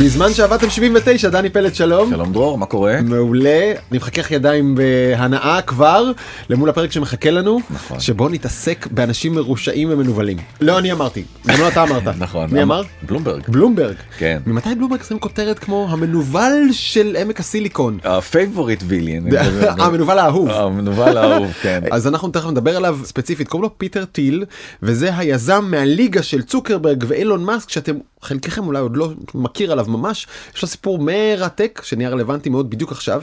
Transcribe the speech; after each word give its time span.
בזמן 0.00 0.34
שעבדתם 0.34 0.70
79, 0.70 1.28
דני 1.28 1.50
פלד 1.50 1.74
שלום. 1.74 2.10
שלום 2.10 2.32
דרור, 2.32 2.58
מה 2.58 2.66
קורה? 2.66 3.00
מעולה, 3.02 3.72
אני 3.90 3.98
מחכך 3.98 4.30
ידיים 4.30 4.74
בהנאה 4.74 5.62
כבר 5.62 6.12
למול 6.48 6.68
הפרק 6.68 6.92
שמחכה 6.92 7.30
לנו, 7.30 7.60
נכון. 7.70 8.00
שבו 8.00 8.28
נתעסק 8.28 8.86
באנשים 8.90 9.34
מרושעים 9.34 9.88
ומנוולים. 9.92 10.36
לא 10.60 10.78
אני 10.78 10.92
אמרתי, 10.92 11.24
גם 11.46 11.60
לא 11.60 11.68
אתה 11.68 11.82
אמרת. 11.82 12.02
נכון. 12.18 12.50
מי 12.50 12.62
אמר? 12.62 12.82
בלומברג. 13.02 13.42
בלומברג. 13.48 13.94
כן. 14.18 14.38
ממתי 14.46 14.74
בלומברג 14.74 15.02
שמים 15.02 15.20
כותרת 15.20 15.58
כמו 15.58 15.86
המנוול 15.90 16.68
של 16.72 17.16
עמק 17.20 17.40
הסיליקון? 17.40 17.98
ה 18.04 18.13
favorite 18.13 18.82
villain. 18.86 19.22
המנוול 19.82 20.18
האהוב. 20.18 20.50
המנוול 20.50 21.16
האהוב, 21.18 21.52
כן. 21.62 21.80
אז 21.90 22.06
אנחנו 22.06 22.28
תכף 22.28 22.48
נדבר 22.48 22.76
עליו 22.76 22.98
ספציפית, 23.04 23.48
קוראים 23.48 23.62
לו 23.62 23.78
פיטר 23.78 24.04
טיל, 24.04 24.44
וזה 24.82 25.16
היזם 25.16 25.64
מהליגה 25.70 26.22
של 26.22 26.42
צוקרברג 26.42 27.04
ואילון 27.08 27.44
מאסק, 27.44 27.70
שאתם 27.70 27.94
חלקכם 28.22 28.66
אולי 28.66 28.80
עוד 28.80 28.96
לא 28.96 29.08
מכיר 29.34 29.72
עליו 29.72 29.86
ממש, 29.88 30.26
יש 30.54 30.62
לו 30.62 30.68
סיפור 30.68 30.98
מרתק 30.98 31.82
שנהיה 31.84 32.10
רלוונטי 32.10 32.50
מאוד 32.50 32.70
בדיוק 32.70 32.92
עכשיו, 32.92 33.22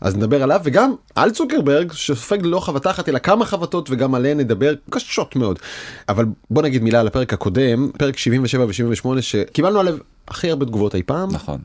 אז 0.00 0.16
נדבר 0.16 0.42
עליו, 0.42 0.60
וגם 0.64 0.94
על 1.14 1.30
צוקרברג, 1.30 1.92
שסופג 1.92 2.38
לא 2.42 2.60
חבטה 2.60 2.90
אחת 2.90 3.08
אלא 3.08 3.18
כמה 3.18 3.44
חבטות 3.44 3.88
וגם 3.90 4.14
עליהן 4.14 4.40
נדבר 4.40 4.74
קשות 4.90 5.36
מאוד. 5.36 5.58
אבל 6.08 6.24
בוא 6.50 6.62
נגיד 6.62 6.82
מילה 6.82 7.00
על 7.00 7.06
הפרק 7.06 7.32
הקודם, 7.32 7.90
פרק 7.98 8.16
77 8.16 8.64
ו-78 8.64 9.20
שקיבלנו 9.20 9.80
עליו 9.80 9.96
הכי 10.30 10.50
הרבה 10.50 10.66
תגובות 10.66 10.94
אי 10.94 11.02
פעם. 11.02 11.28
נכון. 11.32 11.58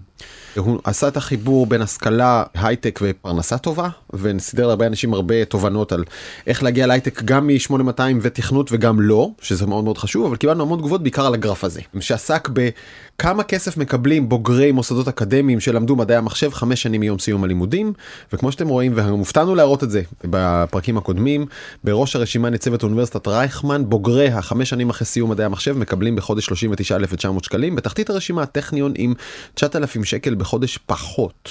הוא 0.58 0.80
עשה 0.84 1.08
את 1.08 1.18
החיבור 1.18 1.66
בין 1.66 1.82
השכלה 1.82 2.44
הייטק 2.54 3.00
ופרנסה 3.04 3.58
טובה 3.58 3.90
וסידר 4.14 4.68
להרבה 4.68 4.88
אנשים 4.88 5.14
הרבה 5.14 5.46
תובנות 5.46 5.92
על 5.92 6.04
איך 6.48 6.64
להגיע 6.64 6.88
להייטק 6.88 7.24
גם 7.24 7.48
מ-8200 7.48 8.02
ותכנות 8.22 8.70
וגם 8.72 9.02
לא 9.02 9.30
שזה 9.42 9.66
מאוד 9.66 9.84
מאוד 9.84 9.98
חשוב 9.98 10.26
אבל 10.26 10.36
קיבלנו 10.36 10.64
המון 10.64 10.80
תגובות 10.80 11.04
בעיקר 11.04 11.26
על 11.26 11.34
הגרף 11.34 11.64
הזה 11.64 11.82
שעסק 12.00 12.50
בכמה 12.54 13.44
כסף 13.44 13.78
מקבלים 13.78 14.30
בוגרי 14.30 14.72
מוסדות 14.72 15.08
אקדמיים 15.08 15.60
שלמדו 15.60 15.96
מדעי 15.96 16.18
המחשב 16.18 16.54
חמש 16.54 16.82
שנים 16.82 17.02
מיום 17.02 17.20
סיום 17.20 17.44
הלימודים 17.44 17.94
וכמו 18.34 18.52
שאתם 18.52 18.68
רואים 18.68 18.92
והופתענו 18.96 19.56
להראות 19.56 19.84
את 19.84 19.92
זה 19.92 20.02
בפרקים 20.24 20.98
הקודמים 20.98 21.46
בראש 21.84 22.16
הרשימה 22.16 22.50
ניצבת 22.50 22.84
אוניברסיטת 22.84 23.28
רייכמן 23.28 23.90
בוגרי 23.90 24.28
החמש 24.28 24.70
שנים 24.70 24.90
אחרי 24.90 25.06
סיום 25.06 25.32
מדעי 25.32 25.46
המחשב 25.46 25.78
מקבלים 25.78 26.16
בחודש 26.16 26.46
39,900 26.46 27.44
שקלים 27.44 27.76
בתחתית 27.76 28.10
הרשימה 28.10 28.44
הטכניון 28.58 28.94
עם 28.96 29.14
9,000 29.54 30.04
שקל 30.04 30.36
בחודש 30.36 30.78
פחות. 30.78 31.50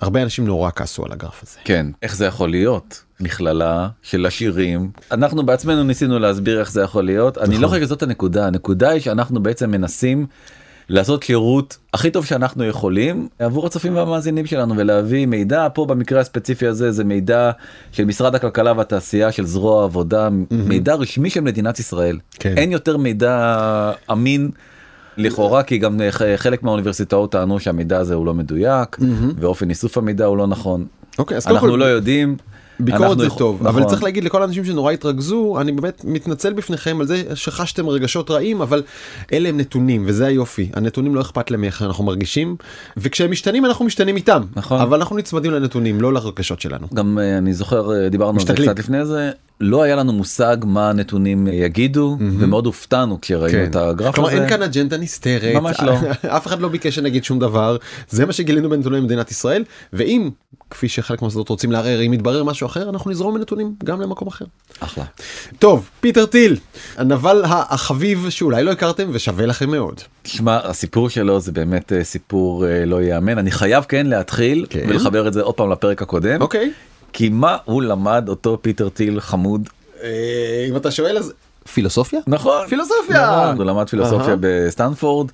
הרבה 0.00 0.22
אנשים 0.22 0.46
נורא 0.46 0.70
כעסו 0.76 1.04
על 1.04 1.12
הגרף 1.12 1.42
הזה. 1.42 1.58
כן, 1.64 1.86
איך 2.02 2.16
זה 2.16 2.26
יכול 2.26 2.50
להיות? 2.50 3.04
מכללה 3.20 3.88
של 4.02 4.26
עשירים. 4.26 4.90
אנחנו 5.12 5.46
בעצמנו 5.46 5.84
ניסינו 5.84 6.18
להסביר 6.18 6.60
איך 6.60 6.72
זה 6.72 6.82
יכול 6.82 7.04
להיות. 7.04 7.38
אני 7.38 7.58
לא 7.58 7.68
חושב 7.68 7.80
שזאת 7.80 8.02
הנקודה, 8.02 8.46
הנקודה 8.46 8.90
היא 8.90 9.00
שאנחנו 9.00 9.42
בעצם 9.42 9.70
מנסים 9.70 10.26
לעשות 10.88 11.22
שירות 11.22 11.76
הכי 11.94 12.10
טוב 12.10 12.26
שאנחנו 12.26 12.64
יכולים 12.64 13.28
עבור 13.38 13.66
הצופים 13.66 13.96
והמאזינים 13.96 14.46
שלנו 14.46 14.76
ולהביא 14.76 15.26
מידע 15.26 15.68
פה 15.74 15.86
במקרה 15.86 16.20
הספציפי 16.20 16.66
הזה 16.66 16.92
זה 16.92 17.04
מידע 17.04 17.50
של 17.92 18.04
משרד 18.04 18.34
הכלכלה 18.34 18.72
והתעשייה 18.76 19.32
של 19.32 19.46
זרוע 19.46 19.80
העבודה 19.80 20.28
מידע 20.50 20.94
רשמי 20.94 21.30
של 21.30 21.40
מדינת 21.40 21.78
ישראל 21.78 22.18
כן. 22.38 22.54
אין 22.56 22.72
יותר 22.72 22.96
מידע 22.96 23.92
אמין. 24.12 24.50
לכאורה 25.16 25.62
כי 25.62 25.78
גם 25.78 26.00
חלק 26.36 26.62
מהאוניברסיטאות 26.62 27.32
טענו 27.32 27.60
שהמידע 27.60 27.98
הזה 27.98 28.14
הוא 28.14 28.26
לא 28.26 28.34
מדויק 28.34 28.98
ואופן 29.38 29.70
איסוף 29.70 29.98
המידע 29.98 30.24
הוא 30.24 30.36
לא 30.36 30.46
נכון. 30.46 30.86
אוקיי, 31.18 31.36
אז 31.36 31.46
אנחנו 31.46 31.76
לא 31.76 31.84
יודעים. 31.84 32.36
ביקורת 32.80 33.18
זה 33.18 33.30
טוב, 33.30 33.66
אבל 33.66 33.80
נכון. 33.80 33.90
צריך 33.90 34.02
להגיד 34.02 34.24
לכל 34.24 34.42
האנשים 34.42 34.64
שנורא 34.64 34.92
התרכזו, 34.92 35.60
אני 35.60 35.72
באמת 35.72 36.02
מתנצל 36.04 36.52
בפניכם 36.52 37.00
על 37.00 37.06
זה 37.06 37.22
שחשתם 37.34 37.88
רגשות 37.88 38.30
רעים, 38.30 38.62
אבל 38.62 38.82
אלה 39.32 39.48
הם 39.48 39.56
נתונים, 39.60 40.04
וזה 40.06 40.26
היופי. 40.26 40.70
הנתונים 40.74 41.14
לא 41.14 41.20
אכפת 41.20 41.50
להם 41.50 41.64
איך 41.64 41.82
אנחנו 41.82 42.04
מרגישים, 42.04 42.56
וכשהם 42.96 43.30
משתנים 43.30 43.64
אנחנו 43.64 43.84
משתנים 43.84 44.16
איתם. 44.16 44.42
נכון. 44.56 44.80
אבל 44.80 44.98
אנחנו 44.98 45.16
נצמדים 45.16 45.50
לנתונים, 45.50 46.00
לא 46.00 46.12
לרגשות 46.12 46.60
שלנו. 46.60 46.86
גם 46.94 47.18
אה, 47.18 47.38
אני 47.38 47.54
זוכר 47.54 47.92
אה, 47.92 48.08
דיברנו 48.08 48.40
על 48.40 48.46
זה. 48.46 48.52
קצת 48.54 48.78
לפני 48.78 49.06
זה 49.06 49.30
לא 49.60 49.82
היה 49.82 49.96
לנו 49.96 50.12
מושג 50.12 50.56
מה 50.64 50.90
הנתונים 50.90 51.46
יגידו 51.46 52.16
ומאוד 52.20 52.66
הופתענו 52.66 53.20
כשראינו 53.20 53.58
כן. 53.58 53.70
את 53.70 53.76
הגרף 53.76 54.14
כלומר 54.14 54.28
הזה. 54.28 54.40
אין 54.40 54.48
כאן 54.48 54.62
אג'נדה 54.62 54.96
נסתרת, 54.96 55.54
ממש 55.54 55.80
לא. 55.80 55.96
אף 56.36 56.46
אחד 56.46 56.60
לא 56.60 56.68
ביקש 56.68 56.94
שנגיד 56.94 57.24
שום 57.24 57.38
דבר, 57.38 57.76
זה 58.08 58.26
מה 58.26 58.32
שגילינו 58.32 58.70
בנתוני 58.70 59.00
מדינת 59.00 59.30
ישראל, 59.30 59.64
ואם, 59.92 60.30
כפי 60.70 60.88
שחלק 60.88 61.22
מהמוסדות 61.22 61.48
רוצים 61.48 61.72
לערער, 61.72 62.06
אם 62.06 62.12
יתברר 62.12 62.44
משהו 62.44 62.66
אחר, 62.66 62.88
אנחנו 62.88 63.10
נזרום 63.10 63.34
בנתונים 63.34 63.74
גם 63.84 64.00
למקום 64.00 64.28
אחר. 64.28 64.44
אחלה. 64.80 65.04
טוב, 65.58 65.88
פיטר 66.00 66.26
טיל, 66.26 66.56
הנבל 66.96 67.42
החביב 67.46 68.26
שאולי 68.30 68.64
לא 68.64 68.70
הכרתם 68.70 69.10
ושווה 69.12 69.46
לכם 69.46 69.70
מאוד. 69.70 70.00
תשמע 70.22 70.58
הסיפור 70.64 71.08
שלו 71.08 71.40
זה 71.40 71.52
באמת 71.52 71.92
אה, 71.92 72.04
סיפור 72.04 72.66
אה, 72.66 72.84
לא 72.84 73.02
ייאמן 73.02 73.38
אני 73.38 73.50
חייב 73.50 73.84
כן 73.88 74.06
להתחיל 74.06 74.66
כן. 74.70 74.84
ולחבר 74.88 75.28
את 75.28 75.32
זה 75.32 75.42
עוד 75.42 75.54
פעם 75.54 75.70
לפרק 75.70 76.02
הקודם 76.02 76.40
אוקיי. 76.40 76.72
כי 77.14 77.28
מה 77.28 77.56
הוא 77.64 77.82
למד 77.82 78.28
אותו 78.28 78.58
פיטר 78.62 78.88
טיל 78.88 79.20
חמוד 79.20 79.68
אה, 80.02 80.66
אם 80.68 80.76
אתה 80.76 80.90
שואל 80.90 81.18
אז 81.18 81.32
פילוסופיה? 81.72 82.20
נכון 82.26 82.66
פילוסופיה! 82.68 83.42
נכון, 83.42 83.56
הוא 83.56 83.64
למד 83.64 83.88
פילוסופיה. 83.88 84.36
בסטנפורד 84.40 85.30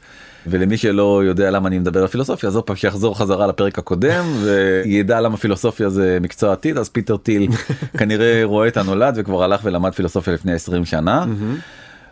ולמי 0.47 0.77
שלא 0.77 1.25
יודע 1.25 1.51
למה 1.51 1.69
אני 1.69 1.79
מדבר 1.79 2.01
על 2.01 2.07
פילוסופיה 2.07 2.49
אז 2.49 2.57
עוד 2.57 2.65
פעם 2.65 2.77
שיחזור 2.77 3.19
חזרה 3.19 3.47
לפרק 3.47 3.79
הקודם 3.79 4.25
וידע 4.45 5.21
למה 5.21 5.37
פילוסופיה 5.37 5.89
זה 5.89 6.19
מקצוע 6.21 6.53
עתיד 6.53 6.79
אז 6.79 6.89
פיטר 6.89 7.17
טיל 7.17 7.49
כנראה 7.99 8.41
רואה 8.45 8.69
את 8.69 8.77
הנולד 8.77 9.15
וכבר 9.17 9.43
הלך 9.43 9.61
ולמד 9.65 9.95
פילוסופיה 9.95 10.35
לפני 10.35 10.53
20 10.53 10.85
שנה. 10.85 11.25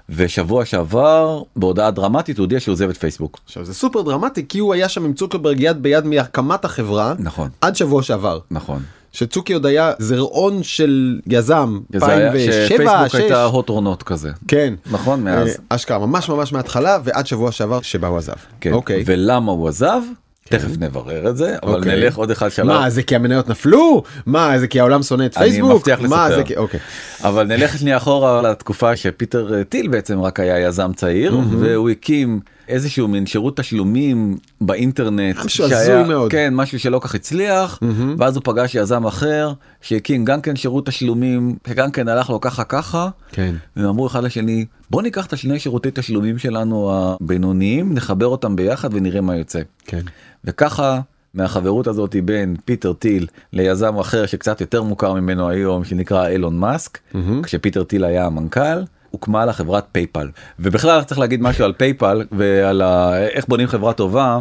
ושבוע 0.09 0.65
שעבר 0.65 1.43
בהודעה 1.57 1.91
דרמטית 1.91 2.39
הוא 2.39 2.45
הודיע 2.45 2.61
שהוא 2.61 2.73
עוזב 2.73 2.89
את 2.89 2.97
פייסבוק. 2.97 3.39
עכשיו 3.45 3.65
זה 3.65 3.75
סופר 3.75 4.03
דרמטי 4.03 4.49
כי 4.49 4.59
הוא 4.59 4.75
היה 4.75 4.89
שם 4.89 5.05
עם 5.05 5.13
צוקרברג 5.13 5.61
יד 5.61 5.83
ביד 5.83 6.05
מהקמת 6.05 6.65
החברה 6.65 7.15
נכון 7.19 7.49
עד 7.61 7.77
שבוע 7.77 8.03
שעבר. 8.03 8.39
נכון. 8.51 8.83
שצוקי 9.13 9.53
עוד 9.53 9.67
היה 9.67 9.93
זרעון 9.99 10.63
של 10.63 11.21
יזם, 11.27 11.79
זה 11.95 12.07
היה 12.07 12.27
2007, 12.27 12.67
שפייסבוק 12.67 13.09
6, 13.09 13.15
הייתה 13.15 13.45
הוט 13.45 13.69
רונות 13.69 14.03
כזה. 14.03 14.31
כן, 14.49 14.75
נכון 14.91 15.25
מאז. 15.25 15.49
אה, 15.49 15.55
אשכרה 15.69 15.99
ממש 15.99 16.29
ממש 16.29 16.53
מההתחלה 16.53 16.99
ועד 17.05 17.27
שבוע 17.27 17.53
שעבר 17.53 17.83
שבה 17.83 18.09
הוא 18.09 18.19
עזב. 18.19 18.33
כן. 18.61 18.73
אוקיי. 18.73 19.03
ולמה 19.07 19.53
הוא 19.53 19.69
עזב? 19.69 20.01
תכף 20.49 20.79
נברר 20.79 21.29
את 21.29 21.37
זה 21.37 21.57
אבל 21.63 21.75
אוקיי. 21.75 21.97
נלך 21.97 22.17
עוד 22.17 22.31
אחד 22.31 22.49
שלב. 22.49 22.67
מה 22.67 22.91
זה 22.91 23.03
כי 23.03 23.17
המניות 23.17 23.49
נפלו? 23.49 24.03
מה 24.27 24.59
זה 24.59 24.67
כי 24.67 24.81
העולם 24.81 25.03
שונא 25.03 25.27
את 25.27 25.37
אני 25.37 25.51
פייסבוק? 25.51 25.73
מבטיח 25.73 26.01
מה 26.01 26.29
לספר. 26.29 26.57
אוקיי. 26.57 26.81
אבל 27.25 27.47
נלך 27.47 27.79
שנייה 27.79 27.97
אחורה 27.97 28.43
לתקופה 28.43 28.97
שפיטר 28.97 29.55
אה, 29.55 29.65
טיל 29.65 29.89
בעצם 29.89 30.21
רק 30.21 30.41
היה 30.41 30.59
יזם 30.59 30.93
צעיר 30.97 31.39
והוא 31.51 31.91
הקים 31.91 32.41
איזשהו 32.69 33.09
מין 33.09 33.27
שירות 33.27 33.57
תשלומים 33.57 34.39
באינטרנט 34.61 35.37
משהו 35.45 35.65
הזוי 35.65 36.05
מאוד. 36.05 36.31
כן 36.31 36.55
משהו 36.55 36.79
שלא 36.79 36.99
כך 37.03 37.15
הצליח 37.15 37.79
ואז 38.19 38.37
הוא 38.37 38.43
פגש 38.45 38.75
יזם 38.75 39.07
אחר 39.07 39.53
שהקים 39.81 40.25
גם 40.25 40.41
כן 40.41 40.57
שירות 40.57 40.87
תשלומים 40.87 41.57
שגם 41.69 41.91
כן 41.91 42.09
הלך 42.09 42.31
לו 42.31 42.41
ככה 42.41 42.65
ככה 42.65 43.09
כן. 43.33 43.55
והם 43.77 43.87
אמרו 43.89 44.07
אחד 44.07 44.25
לשני 44.25 44.65
בוא 44.91 45.03
ניקח 45.03 45.27
את 45.27 45.33
השני 45.33 45.59
שירותי 45.59 45.89
תשלומים 45.95 46.39
שלנו 46.39 46.93
הבינוניים 46.93 47.95
נחבר 47.95 48.27
אותם 48.27 48.57
ביחד 48.57 48.89
ונראה 48.95 49.21
מה 49.21 49.37
יוצא. 49.37 49.61
כן. 49.85 50.01
וככה 50.45 51.01
מהחברות 51.35 51.87
הזאת 51.87 52.17
בין 52.25 52.57
פיטר 52.65 52.93
טיל 52.93 53.27
ליזם 53.53 53.99
אחר 53.99 54.27
שקצת 54.27 54.61
יותר 54.61 54.83
מוכר 54.83 55.15
ממנו 55.15 55.49
היום 55.49 55.85
שנקרא 55.85 56.29
אילון 56.29 56.57
מאסק 56.59 56.99
כשפיטר 57.43 57.85
טיל 57.85 58.05
היה 58.05 58.27
המנכ"ל. 58.27 58.83
הוקמה 59.11 59.45
לה 59.45 59.53
חברת 59.53 59.87
PayPal 59.93 60.29
ובכלל 60.59 61.03
צריך 61.03 61.19
להגיד 61.19 61.43
משהו 61.43 61.65
על 61.65 61.73
PayPal 61.73 62.25
ועל 62.33 62.83
ה... 62.83 63.19
איך 63.29 63.49
בונים 63.49 63.69
חברה 63.69 63.93
טובה 63.93 64.39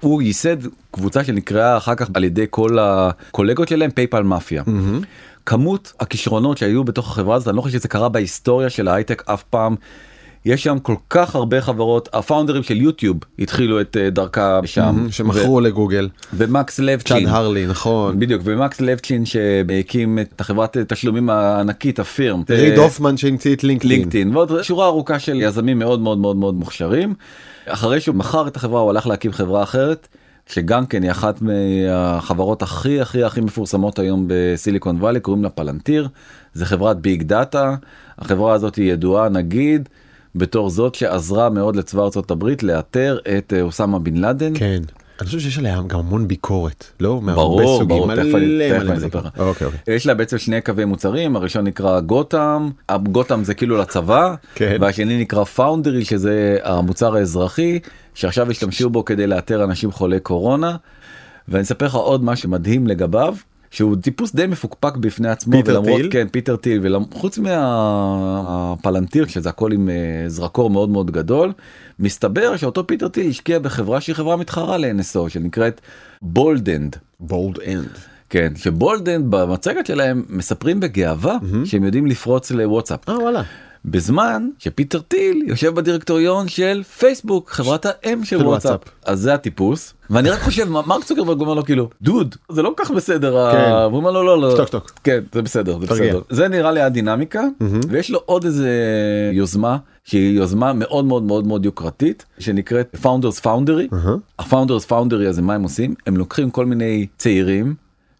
הוא 0.00 0.22
ייסד 0.22 0.56
קבוצה 0.90 1.24
שנקראה 1.24 1.76
אחר 1.76 1.94
כך 1.94 2.08
על 2.14 2.24
ידי 2.24 2.46
כל 2.50 2.78
הקולגות 2.80 3.68
שלהם 3.68 3.90
PayPal 3.90 4.22
Mafia. 4.22 4.62
כמות 5.46 5.92
הכישרונות 6.00 6.58
שהיו 6.58 6.84
בתוך 6.84 7.10
החברה 7.10 7.36
הזאת 7.36 7.48
אני 7.48 7.56
לא 7.56 7.62
חושב 7.62 7.78
שזה 7.78 7.88
קרה 7.88 8.08
בהיסטוריה 8.08 8.70
של 8.70 8.88
ההייטק 8.88 9.22
אף 9.26 9.42
פעם. 9.42 9.76
יש 10.44 10.62
שם 10.62 10.78
כל 10.78 10.94
כך 11.10 11.34
הרבה 11.34 11.60
חברות 11.60 12.08
הפאונדרים 12.12 12.62
של 12.62 12.76
יוטיוב 12.76 13.16
התחילו 13.38 13.80
את 13.80 13.96
אה, 14.00 14.10
דרכם 14.10 14.60
שם 14.64 15.06
שמכרו 15.10 15.60
לגוגל. 15.60 16.08
ומקס 16.32 16.76
צ'אד 16.76 16.84
לבצ'ין 16.84 17.26
הרלי 17.26 17.66
נכון. 17.66 18.20
בדיוק 18.20 18.42
ומקס 18.44 18.80
לבצ'ין 18.80 19.24
שהקים 19.26 20.18
את 20.18 20.40
החברת 20.40 20.76
תשלומים 20.76 21.30
הענקית 21.30 21.98
ה 21.98 22.04
Affirm 22.04 22.42
ריד 22.50 22.78
הופמן 22.78 23.16
שהמציא 23.16 23.54
את 23.54 23.64
לינקדאין. 23.64 23.92
לינקדאין 23.92 24.36
ועוד 24.36 24.62
שורה 24.62 24.86
ארוכה 24.86 25.18
של 25.18 25.40
יזמים 25.40 25.78
מאוד 25.78 26.00
מאוד 26.00 26.18
מאוד 26.18 26.36
מאוד 26.36 26.54
מוכשרים. 26.54 27.14
אחרי 27.66 28.00
שהוא 28.00 28.14
מכר 28.14 28.48
את 28.48 28.56
החברה 28.56 28.80
הוא 28.80 28.90
הלך 28.90 29.06
להקים 29.06 29.32
חברה 29.32 29.62
אחרת 29.62 30.08
שגם 30.46 30.86
כן 30.86 31.02
היא 31.02 31.10
אחת 31.10 31.42
מהחברות 31.42 32.62
הכי 32.62 33.00
הכי 33.00 33.24
הכי 33.24 33.40
מפורסמות 33.40 33.98
היום 33.98 34.24
בסיליקון 34.28 34.96
וואלי 34.96 35.20
קוראים 35.20 35.42
לה 35.42 35.50
פלנטיר 35.50 36.08
זה 36.54 36.66
חברת 36.66 37.00
ביג 37.00 37.22
דאטה 37.22 37.74
החברה 38.18 38.52
הזאת 38.52 38.76
היא 38.76 38.92
ידועה 38.92 39.28
נגיד 39.28 39.88
בתור 40.38 40.70
זאת 40.70 40.94
שעזרה 40.94 41.50
מאוד 41.50 41.76
לצבא 41.76 42.02
ארצות 42.02 42.30
הברית 42.30 42.62
לאתר 42.62 43.18
את 43.38 43.52
אה, 43.56 43.62
אוסמה 43.62 43.98
בן 43.98 44.16
לאדן 44.16 44.52
כן. 44.54 44.82
אני 45.20 45.26
חושב 45.26 45.40
שיש 45.40 45.58
עליה 45.58 45.80
גם 45.86 45.98
המון 45.98 46.28
ביקורת, 46.28 46.84
לא? 47.00 47.20
ברור, 47.34 47.84
ברור, 47.84 48.14
תכף 48.14 48.34
אני- 48.34 48.96
אספר. 48.96 49.18
לך. 49.20 49.28
אוקיי, 49.38 49.66
אוקיי. 49.66 49.94
יש 49.94 50.06
לה 50.06 50.14
בעצם 50.14 50.38
שני 50.38 50.60
קווי 50.60 50.84
מוצרים 50.84 51.36
הראשון 51.36 51.64
נקרא 51.64 52.00
Gotham 52.00 52.68
Gotham 53.02 53.44
זה 53.44 53.54
כאילו 53.54 53.76
לצבא 53.78 54.34
כן. 54.54 54.76
והשני 54.80 55.20
נקרא 55.20 55.44
Foundry 55.44 56.04
שזה 56.04 56.56
המוצר 56.62 57.14
האזרחי 57.16 57.78
שעכשיו 58.14 58.50
השתמשו 58.50 58.90
בו 58.90 59.04
כדי 59.04 59.26
לאתר 59.26 59.64
אנשים 59.64 59.92
חולי 59.92 60.20
קורונה. 60.20 60.76
ואני 61.48 61.62
אספר 61.62 61.86
לך 61.86 61.94
עוד 61.94 62.24
משהו 62.24 62.50
מדהים 62.50 62.86
לגביו 62.86 63.34
שהוא 63.70 63.96
טיפוס 64.02 64.34
די 64.34 64.46
מפוקפק 64.46 64.96
בפני 64.96 65.28
עצמו 65.28 65.52
פיטר 65.52 65.80
ולמרות 65.80 66.00
טיל? 66.00 66.12
כן 66.12 66.28
פיטר 66.28 66.56
טיל 66.56 66.96
וחוץ 66.96 67.38
מהפלנטיר 67.38 69.26
שזה 69.26 69.48
הכל 69.48 69.72
עם 69.72 69.90
אה, 69.90 70.28
זרקור 70.28 70.70
מאוד 70.70 70.88
מאוד 70.88 71.10
גדול 71.10 71.52
מסתבר 71.98 72.56
שאותו 72.56 72.86
פיטר 72.86 73.08
טיל 73.08 73.30
השקיע 73.30 73.58
בחברה 73.58 74.00
שהיא 74.00 74.14
חברה 74.16 74.36
מתחרה 74.36 74.78
ל-NSO 74.78 75.28
שנקראת 75.28 75.80
Boldend. 76.22 76.96
Boldend. 77.20 77.88
כן, 78.30 78.52
ש 78.56 78.72
Boldend 78.72 79.30
במצגת 79.30 79.86
שלהם 79.86 80.24
מספרים 80.28 80.80
בגאווה 80.80 81.36
שהם 81.64 81.84
יודעים 81.84 82.06
לפרוץ 82.06 82.50
לוואטסאפ. 82.50 83.08
אה 83.08 83.18
וואלה. 83.18 83.42
בזמן 83.90 84.48
שפיטר 84.58 85.00
טיל 85.00 85.42
יושב 85.46 85.74
בדירקטוריון 85.74 86.48
של 86.48 86.82
פייסבוק, 86.98 87.50
חברת 87.50 87.86
האם 87.86 88.24
של 88.24 88.46
וואטסאפ. 88.46 88.80
אז 89.04 89.20
זה 89.20 89.34
הטיפוס. 89.34 89.94
ואני 90.10 90.30
רק 90.30 90.38
חושב, 90.38 90.68
מה- 90.68 90.82
מרק 90.86 91.04
צוקרברג 91.04 91.40
אומר 91.40 91.54
לו 91.54 91.64
כאילו, 91.64 91.88
דוד, 92.02 92.34
זה 92.48 92.62
לא 92.62 92.72
כל 92.76 92.84
כך 92.84 92.90
בסדר. 92.90 93.38
ה-" 93.38 93.52
כן. 93.52 93.70
והוא 93.72 93.96
אומר 93.96 94.10
לו, 94.10 94.22
לא, 94.22 94.40
לא. 94.40 94.50
שתוק, 94.50 94.66
שתוק. 94.66 94.92
כן, 95.04 95.20
זה 95.34 95.42
בסדר, 95.42 95.72
זה. 95.80 95.86
בסדר. 95.86 96.20
זה 96.30 96.48
נראה 96.48 96.72
לי 96.72 96.80
הדינמיקה, 96.80 97.42
ויש 97.88 98.10
לו 98.10 98.20
עוד 98.24 98.44
איזה 98.44 98.70
יוזמה, 99.32 99.76
שהיא 100.04 100.36
יוזמה 100.36 100.72
מאוד 100.72 101.04
מאוד 101.04 101.22
מאוד 101.22 101.46
מאוד 101.46 101.64
יוקרתית, 101.64 102.24
שנקראת 102.38 102.96
Founders 103.02 103.42
Foundry. 103.44 103.94
ה 104.38 104.43
Founders 104.43 104.84
Foundry 104.84 105.26
הזה 105.26 105.42
מה 105.42 105.54
הם 105.54 105.62
עושים 105.62 105.94
הם 106.06 106.16
לוקחים 106.16 106.50
כל 106.50 106.66
מיני 106.66 107.06
צעירים 107.18 107.74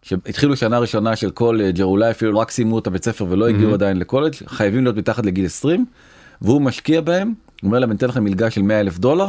שהתחילו 0.09 0.55
שנה 0.55 0.79
ראשונה 0.79 1.15
של 1.15 1.29
קולג' 1.29 1.81
או 1.81 1.87
אולי 1.87 2.11
אפילו 2.11 2.39
רק 2.39 2.51
סיימו 2.51 2.79
את 2.79 2.87
הבית 2.87 3.05
ספר 3.05 3.25
ולא 3.29 3.47
הגיעו 3.47 3.73
עדיין 3.73 3.97
לקולג' 3.97 4.33
חייבים 4.47 4.83
להיות 4.83 4.97
מתחת 4.97 5.25
לגיל 5.25 5.45
20 5.45 5.85
והוא 6.41 6.61
משקיע 6.61 7.01
בהם 7.01 7.27
הוא 7.27 7.67
אומר 7.67 7.79
להם 7.79 7.89
אני 7.89 7.97
אתן 7.97 8.07
לכם 8.07 8.23
מלגה 8.23 8.49
של 8.49 8.61
100 8.61 8.79
אלף 8.79 8.99
דולר 8.99 9.27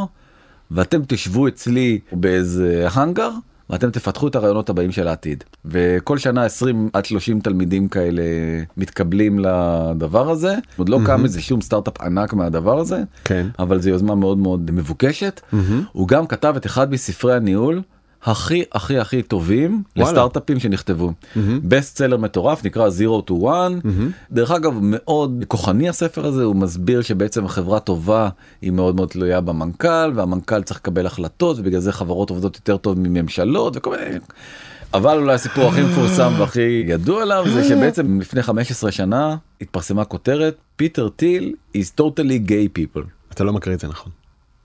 ואתם 0.70 1.00
תשבו 1.06 1.48
אצלי 1.48 1.98
באיזה 2.12 2.86
האנגר 2.90 3.30
ואתם 3.70 3.90
תפתחו 3.90 4.28
את 4.28 4.36
הרעיונות 4.36 4.68
הבאים 4.68 4.92
של 4.92 5.08
העתיד. 5.08 5.44
וכל 5.64 6.18
שנה 6.18 6.44
20 6.44 6.88
עד 6.92 7.04
30 7.04 7.40
תלמידים 7.40 7.88
כאלה 7.88 8.22
מתקבלים 8.76 9.38
לדבר 9.38 10.30
הזה. 10.30 10.54
עוד 10.76 10.88
לא 10.88 10.98
קם 11.06 11.24
איזה 11.24 11.40
שום 11.40 11.60
סטארט-אפ 11.60 12.00
ענק 12.00 12.32
מהדבר 12.32 12.78
הזה 12.78 13.02
כן. 13.24 13.46
אבל 13.58 13.80
זו 13.80 13.90
יוזמה 13.90 14.14
מאוד 14.14 14.38
מאוד 14.38 14.70
מבוקשת. 14.70 15.40
הוא 15.92 16.08
גם 16.08 16.26
כתב 16.26 16.54
את 16.56 16.66
אחד 16.66 16.92
מספרי 16.92 17.34
הניהול 17.34 17.82
הכי 18.24 18.62
הכי 18.72 18.98
הכי 18.98 19.22
טובים 19.22 19.82
וואלה. 19.96 20.10
לסטארט-אפים 20.10 20.60
שנכתבו. 20.60 21.12
best 21.64 21.98
seller 21.98 22.16
מטורף 22.16 22.64
נקרא 22.64 22.88
Zero 22.88 23.30
to 23.30 23.32
One. 23.32 23.88
דרך 24.32 24.50
אגב 24.50 24.78
מאוד 24.82 25.44
כוחני 25.48 25.88
הספר 25.88 26.26
הזה 26.26 26.42
הוא 26.44 26.56
מסביר 26.56 27.02
שבעצם 27.02 27.48
חברה 27.48 27.80
טובה 27.80 28.28
היא 28.62 28.70
מאוד 28.70 28.96
מאוד 28.96 29.08
תלויה 29.08 29.40
במנכ"ל 29.40 30.12
והמנכ"ל 30.14 30.62
צריך 30.62 30.80
לקבל 30.80 31.06
החלטות 31.06 31.58
ובגלל 31.58 31.80
זה 31.80 31.92
חברות 31.92 32.30
עובדות 32.30 32.56
יותר 32.56 32.76
טוב 32.76 32.98
מממשלות 32.98 33.76
וכל 33.76 33.96
מיני. 33.96 34.18
אבל 34.94 35.18
אולי 35.18 35.34
הסיפור 35.34 35.64
הכי 35.64 35.82
מפורסם 35.82 36.32
והכי 36.38 36.84
ידוע 36.86 37.22
עליו 37.22 37.44
זה 37.54 37.64
שבעצם 37.64 38.20
לפני 38.20 38.42
15 38.42 38.92
שנה 38.92 39.36
התפרסמה 39.60 40.04
כותרת 40.04 40.56
פיטר 40.76 41.08
טיל 41.08 41.54
is 41.76 42.00
totally 42.00 42.48
gay 42.48 42.78
people. 42.78 43.02
אתה 43.32 43.44
לא 43.44 43.52
מקריא 43.52 43.74
את 43.74 43.80
זה 43.80 43.88
נכון. 43.88 44.12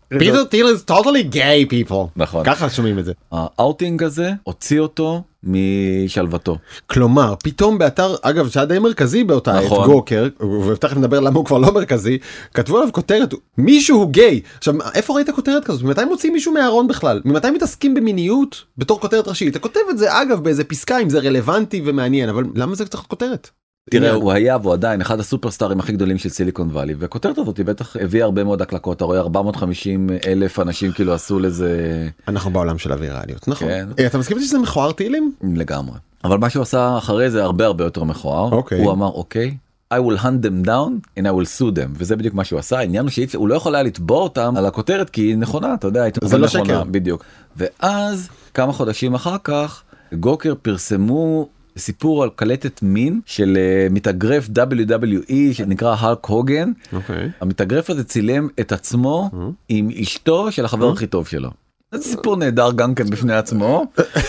פיטר 0.10 0.44
טיל 0.44 0.66
is 0.66 0.92
totally 0.92 1.34
gay 1.36 1.72
people. 1.72 2.08
נכון. 2.16 2.46
ככה 2.46 2.70
שומעים 2.70 3.00
את 3.00 3.06
זה. 3.06 3.14
האאוטינג 3.32 4.04
הזה 4.04 4.32
הוציא 4.44 4.80
אותו 4.80 5.24
משלוותו. 5.44 6.58
כלומר 6.88 7.34
פתאום 7.44 7.78
באתר 7.78 8.16
אגב 8.22 8.50
שהיה 8.50 8.66
די 8.66 8.80
מרכזי 8.80 9.24
באותה 9.24 9.58
עת 9.58 9.66
נכון. 9.66 9.86
Gawker 9.86 10.28
ותכף 10.68 10.98
נדבר 10.98 11.20
למה 11.20 11.38
הוא 11.38 11.46
כבר 11.46 11.58
לא 11.58 11.74
מרכזי 11.74 12.18
כתבו 12.54 12.78
עליו 12.78 12.90
כותרת 12.94 13.34
מישהו 13.58 14.08
גיי 14.08 14.42
עכשיו 14.58 14.76
איפה 14.96 15.14
ראית 15.16 15.30
כותרת 15.30 15.66
כזאת 15.66 15.84
ממתי 15.84 16.06
מוצאים 16.06 16.34
מישהו 16.34 16.54
מהארון 16.54 16.88
בכלל 16.88 17.22
ממתי 17.26 17.52
מתעסקים 17.52 17.94
במיניות 17.94 18.64
בתור 18.78 19.00
כותרת 19.00 19.28
ראשית 19.28 19.52
אתה 19.52 19.60
כותב 19.60 19.80
את 19.90 19.98
זה 19.98 20.22
אגב 20.22 20.44
באיזה 20.44 20.64
פסקה 20.64 21.00
אם 21.00 21.10
זה 21.10 21.20
רלוונטי 21.20 21.82
ומעניין 21.86 22.30
אבל 22.30 22.44
למה 22.56 22.76
זה 22.76 22.86
צריך 22.86 23.04
כותרת. 23.08 23.50
תראה. 23.90 24.14
הוא 24.14 24.32
היה 24.32 24.58
והוא 24.62 24.74
עדיין 24.74 25.02
אחד 25.02 25.20
הסופרסטארים 25.20 25.80
הכי 25.80 25.92
גדולים 25.94 26.18
של 26.18 26.30
סיליקון 26.30 26.70
וואלי 26.70 26.94
והכותרת 26.94 27.38
הזאת 27.38 27.58
היא 27.58 27.66
בטח 27.66 27.96
הביאה 28.02 28.26
הרבה 28.26 28.44
מאוד 28.44 28.62
הקלקות 28.62 28.98
אתה 28.98 29.06
רואה 29.06 29.20
450 29.20 30.10
אלף 30.28 30.60
אנשים 30.60 30.92
כאילו 30.92 31.14
עשו 31.14 31.40
לזה 31.40 32.08
אנחנו 32.28 32.52
בעולם 32.52 32.78
של 32.78 32.92
הווירליות 32.92 33.48
נכון 33.48 33.68
כן. 33.68 33.88
אה, 34.00 34.06
אתה 34.06 34.18
מסכים 34.18 34.40
שזה 34.40 34.60
מכוער 34.60 34.92
טילים 34.92 35.34
לגמרי 35.56 35.96
אבל 36.24 36.38
מה 36.38 36.50
שהוא 36.50 36.64
עשה 36.64 36.98
אחרי 36.98 37.32
זה 37.32 37.44
הרבה 37.44 37.66
הרבה 37.66 37.84
יותר 37.84 38.04
מכוער 38.04 38.52
אוקיי. 38.52 38.80
הוא 38.84 38.92
אמר 38.92 39.08
אוקיי. 39.08 39.58
I 39.94 39.98
will 39.98 40.20
hunt 40.20 40.46
them 40.46 40.68
down 40.68 41.20
and 41.20 41.24
I 41.24 41.30
will 41.30 41.60
sue 41.60 41.76
them 41.76 41.90
וזה 41.94 42.16
בדיוק 42.16 42.34
מה 42.34 42.44
שהוא 42.44 42.60
עשה 42.60 42.80
העניין 42.80 43.06
הוא 43.06 43.12
שהוא 43.30 43.48
לא 43.48 43.56
יכול 43.56 43.76
היה 43.76 43.84
לתבוע 43.84 44.22
אותם 44.22 44.54
על 44.58 44.66
הכותרת 44.66 45.10
כי 45.10 45.22
היא 45.22 45.38
נכונה 45.38 45.74
אתה 45.74 45.88
יודע 45.88 46.04
זה 46.24 46.38
לא 46.38 46.46
נכונה, 46.46 46.66
שקר. 46.66 46.84
בדיוק 46.84 47.24
ואז 47.58 48.30
כמה 48.54 48.74
חודשים 48.74 49.14
אחר 49.14 49.36
כך 49.44 49.84
גוקר 50.14 50.54
פרסמו 50.62 51.48
סיפור 51.78 52.24
על 52.24 52.30
קלטת 52.36 52.82
מין 52.82 53.22
של 53.26 53.58
אה, 53.58 53.88
מתאגרף 53.90 54.50
WWE 54.50 55.54
שנקרא 55.54 55.96
הלק 56.00 56.26
הוגן 56.26 56.72
אוקיי 56.94 57.30
המתאגרף 57.42 57.90
הזה 57.90 58.04
צילם 58.04 58.48
את 58.60 58.72
עצמו 58.72 59.30
עם 59.70 59.90
אשתו 60.02 60.52
של 60.52 60.66
החבר 60.66 60.92
הכי 60.92 61.08
טוב 61.08 61.28
שלו. 61.28 61.50
זה 61.92 62.04
סיפור 62.04 62.38
נהדר 62.38 62.72
גם 62.72 62.96
כן 62.96 63.10
בפני 63.10 63.34
עצמו. 63.34 63.86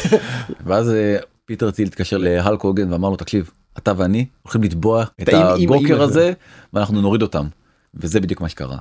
ואז 0.66 0.92
פיטר 1.44 1.70
טיל 1.70 1.86
התקשר 1.86 2.16
להלק 2.18 2.60
הוגן 2.60 2.92
ואמר 2.92 3.10
לו 3.10 3.16
תקשיב 3.16 3.50
אתה 3.78 3.92
ואני 3.96 4.26
הולכים 4.42 4.62
לתבוע 4.62 5.04
את 5.22 5.28
הגוקר 5.32 6.02
הזה 6.02 6.32
ואנחנו 6.72 7.00
נוריד 7.00 7.22
אותם. 7.22 7.46
וזה 7.94 8.20
בדיוק 8.20 8.40
מה 8.40 8.48
שקרה. 8.48 8.78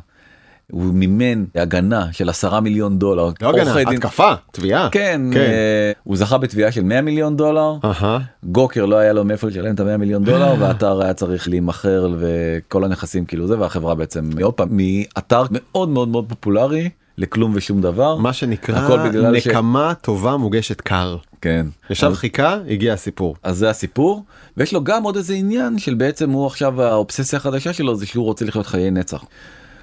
הוא 0.72 0.84
מימן 0.94 1.46
הגנה 1.56 2.08
של 2.12 2.30
10 2.30 2.60
מיליון 2.60 3.00
דולר. 3.00 3.30
לא 3.42 3.50
הגנה 3.50 3.76
התקפה 3.80 4.34
תביעה 4.52 4.90
כן, 4.92 5.22
כן. 5.34 5.40
אה, 5.40 5.92
הוא 6.04 6.18
זכה 6.18 6.38
בתביעה 6.38 6.72
של 6.72 6.84
100 6.84 7.02
מיליון 7.02 7.38
דולר. 7.38 7.74
אהה. 7.86 8.20
גוקר 8.44 8.86
לא 8.86 8.96
היה 8.96 9.14
לו 9.14 9.24
מאיפה 9.26 9.48
לשלם 9.48 9.76
את 9.76 9.80
ה-100 9.80 9.98
מיליון 9.98 10.24
דולר 10.24 10.54
והאתר 10.60 11.02
היה 11.02 11.14
צריך 11.14 11.50
להימכר 11.50 12.08
וכל 12.20 12.84
הנכסים 12.84 13.26
כאילו 13.26 13.48
זה 13.48 13.60
והחברה 13.60 13.96
בעצם 13.96 14.30
עוד 14.42 14.54
פעם 14.54 14.68
מאתר 14.72 15.44
מאוד 15.52 15.90
מאוד 15.90 16.08
מאוד 16.10 16.26
פופולרי 16.30 16.90
לכלום 17.18 17.52
ושום 17.56 17.82
דבר 17.82 18.16
מה 18.18 18.34
שנקרא 18.34 19.08
בגלל 19.10 19.40
ש- 19.40 19.48
נקמה 19.48 19.94
טובה 20.02 20.38
מוגשת 20.38 20.82
קר. 20.82 21.18
כן 21.42 21.66
ישב 21.90 22.08
אז- 22.08 22.14
חיכה 22.18 22.58
הגיע 22.70 22.94
הסיפור. 22.94 23.36
אז 23.44 23.58
זה 23.58 23.70
הסיפור 23.70 24.24
ויש 24.58 24.74
לו 24.74 24.84
גם 24.84 25.04
עוד 25.04 25.16
איזה 25.16 25.34
עניין 25.34 25.78
של 25.80 25.94
בעצם 25.94 26.30
הוא 26.30 26.48
עכשיו 26.48 26.82
האובססיה 26.82 27.38
החדשה 27.38 27.74
שלו 27.74 27.96
זה 27.96 28.06
שהוא 28.06 28.26
רוצה 28.26 28.46
לחיות 28.46 28.66
חיי 28.68 28.92
נצח. 28.92 29.24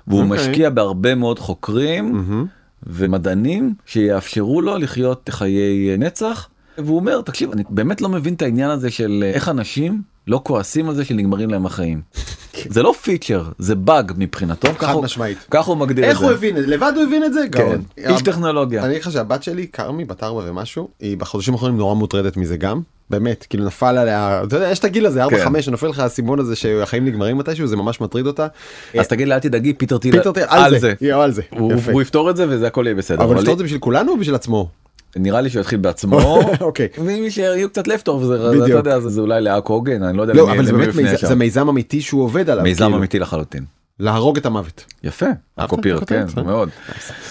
והוא 0.06 0.22
אוקיי. 0.22 0.36
משקיע 0.36 0.70
בהרבה 0.70 1.14
מאוד 1.14 1.38
חוקרים 1.38 2.12
מהמם. 2.12 2.46
ומדענים 2.86 3.74
שיאפשרו 3.86 4.60
לו 4.60 4.78
לחיות 4.78 5.28
חיי 5.32 5.96
נצח 5.98 6.48
והוא 6.78 6.96
אומר 6.96 7.20
תקשיב 7.20 7.50
אני 7.52 7.62
באמת 7.68 8.00
לא 8.00 8.08
מבין 8.08 8.34
את 8.34 8.42
העניין 8.42 8.70
הזה 8.70 8.90
של 8.90 9.24
איך 9.34 9.48
אנשים 9.48 10.02
לא 10.26 10.40
כועסים 10.44 10.88
על 10.88 10.94
זה 10.94 11.04
שנגמרים 11.04 11.50
להם 11.50 11.66
החיים. 11.66 12.00
זה 12.74 12.82
לא 12.82 12.94
פיצ'ר 13.02 13.44
זה 13.58 13.74
באג 13.74 14.12
מבחינתו 14.16 14.68
חד- 14.92 15.04
משמעית. 15.04 15.38
ככה 15.50 15.70
הוא 15.70 15.78
מגדיר 15.78 16.04
את 16.04 16.10
איך 16.10 16.18
זה. 16.18 16.24
הוא 16.24 16.32
הבין 16.32 16.56
את 16.56 16.62
זה? 16.62 16.68
לבד 16.68 16.92
הוא 16.96 17.02
הבין 17.04 17.24
את 17.24 17.32
זה? 17.32 17.40
כן. 17.52 17.80
איש 17.98 18.22
טכנולוגיה. 18.22 18.84
אני 18.84 18.98
לך 18.98 19.12
שהבת 19.12 19.42
שלי 19.42 19.66
כרמי 19.72 20.04
בת 20.04 20.22
ארבע 20.22 20.42
ומשהו 20.46 20.88
היא 21.00 21.16
בחודשים 21.16 21.54
האחרונים 21.54 21.76
נורא 21.78 21.94
מוטרדת 21.94 22.36
מזה 22.36 22.56
גם 22.56 22.80
באמת 23.10 23.46
כאילו 23.50 23.64
נפל 23.64 23.98
עליה 23.98 24.42
אתה 24.44 24.56
יודע 24.56 24.70
יש 24.70 24.78
את 24.78 24.84
הגיל 24.84 25.06
הזה 25.06 25.22
4 25.22 25.36
כן. 25.38 25.44
5 25.44 25.64
שנופל 25.64 25.86
לך 25.86 25.98
האסימון 25.98 26.38
הזה 26.38 26.56
שהחיים 26.56 27.04
נגמרים 27.04 27.38
מתישהו 27.38 27.66
זה 27.66 27.76
ממש 27.76 28.00
מטריד 28.00 28.26
אותה. 28.26 28.46
אז 28.98 29.08
תגיד 29.08 29.28
לה 29.28 29.34
אל 29.34 29.40
תדאגי 29.40 29.72
פיטר 29.74 29.98
טיל 29.98 30.14
על 30.48 30.78
זה. 30.78 30.92
יואו, 31.00 31.22
על 31.22 31.32
זה. 31.32 31.42
הוא. 31.50 31.72
הוא 31.92 32.02
יפתור 32.02 32.30
את 32.30 32.36
זה 32.36 32.46
וזה 32.48 32.66
הכל 32.66 32.82
יהיה 32.86 32.94
בסדר. 32.94 33.16
אבל 33.18 33.24
אבל 33.24 33.36
לפתור 33.38 33.52
את 33.52 33.58
זה 33.58 33.64
בשביל 33.64 33.80
כולנו 33.80 34.12
או 34.12 34.18
בשביל 34.18 34.34
עצמו? 34.34 34.68
נראה 35.16 35.40
לי 35.40 35.50
שהוא 35.50 35.60
יתחיל 35.60 35.78
בעצמו. 35.78 36.40
אוקיי. 36.60 36.88
ואם 36.98 37.24
יישאר 37.24 37.66
קצת 37.68 37.88
לפתור 37.88 38.24
זה 38.24 38.38
זה 39.00 39.08
זה 39.08 39.20
אולי 39.20 39.40
לא 39.40 39.66
הוגן 39.66 40.02
אני 40.02 40.16
לא 40.16 40.22
יודע 40.22 40.34
לא 40.34 40.52
אבל 40.52 40.64
זה 40.64 40.72
באמת. 40.72 41.18
זה 41.20 41.34
מיזם 41.34 41.68
אמיתי 41.68 42.00
שהוא 42.00 42.22
עובד 42.22 42.50
עליו. 42.50 42.64
מיזם 42.64 42.84
כאילו. 42.84 42.98
אמיתי 42.98 43.18
לחלוטין. 43.18 43.64
להרוג 44.00 44.36
את 44.36 44.46
המוות. 44.46 44.84
יפה. 45.04 45.26
הקופיר 45.58 46.00
כן 46.04 46.16
הכותרת? 46.24 46.44
מאוד. 46.46 46.68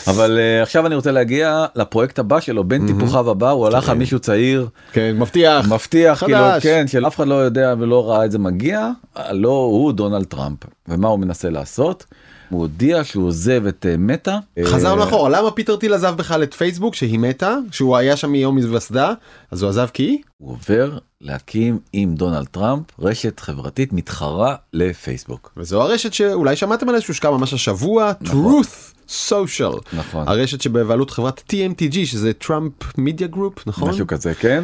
אבל 0.08 0.38
אה, 0.40 0.64
עכשיו 0.64 0.88
אני 0.88 0.96
רוצה 0.96 1.12
להגיע 1.12 1.66
לפרויקט 1.76 2.20
הבא 2.20 2.40
שלו 2.40 2.64
בין 2.64 2.88
טיפוחיו 2.88 3.30
הבא 3.30 3.50
הוא 3.50 3.68
הלך 3.68 3.90
על 3.90 3.98
מישהו 3.98 4.20
צעיר 4.20 4.68
כן 4.92 5.16
מבטיח. 5.20 5.68
מבטיח 5.68 6.24
כאילו. 6.24 6.38
כן 6.62 6.88
שאף 6.88 7.16
אחד 7.16 7.28
לא 7.28 7.36
יודע 7.36 7.76
ולא 7.80 8.10
ראה 8.10 8.26
את 8.26 8.32
זה 8.32 8.40
מגיע 8.40 8.90
לא 9.32 9.50
הוא 9.72 9.94
דונלד 9.94 10.26
טראמפ 10.26 10.58
ומה 10.88 11.08
הוא 11.08 11.20
מנסה 11.20 11.50
לעשות. 11.50 12.06
הוא 12.52 12.62
הודיע 12.62 13.04
שהוא 13.04 13.28
עוזב 13.28 13.66
את 13.68 13.86
אה, 13.90 13.98
מטא. 13.98 14.38
חזרנו 14.64 15.02
אה, 15.02 15.08
אחורה 15.08 15.30
למה 15.30 15.52
פיטר 15.52 15.76
טיל 15.76 15.94
עזב 15.94 16.14
בכלל 16.18 16.44
את 16.44 16.54
פייסבוק 16.54 16.96
שהיא 16.96 17.20
מטא 17.20 17.56
שהוא 17.72 17.98
היה 17.98 18.16
שם 18.16 18.32
מיום 18.32 18.58
היווסדה 18.58 19.14
אז 19.52 19.62
הוא 19.62 19.70
עזב 19.70 19.88
כי 19.94 20.22
הוא 20.38 20.52
עובר 20.52 20.98
להקים 21.22 21.80
עם 21.94 22.16
דונלד 22.16 22.48
טראמפ 22.48 22.84
רשת 23.00 23.40
חברתית 23.40 23.94
מתחרה 23.94 24.56
לפייסבוק. 24.74 25.54
וזו 25.58 25.82
הרשת 25.82 26.14
שאולי 26.14 26.56
שמעתם 26.56 26.90
עליה 26.90 27.02
שהושקה 27.02 27.30
ממש 27.30 27.54
השבוע 27.54 28.12
נכון. 28.22 28.62
Truth 28.62 28.94
Social 29.30 29.80
נכון. 29.94 30.28
הרשת 30.28 30.62
שבבעלות 30.62 31.12
חברת 31.12 31.44
TMTG 31.54 31.94
שזה 32.06 32.34
Trump 32.34 32.74
Media 32.98 33.28
Group 33.28 33.68
נכון 33.68 33.90
משהו 33.90 34.08
כזה 34.08 34.34
כן. 34.34 34.64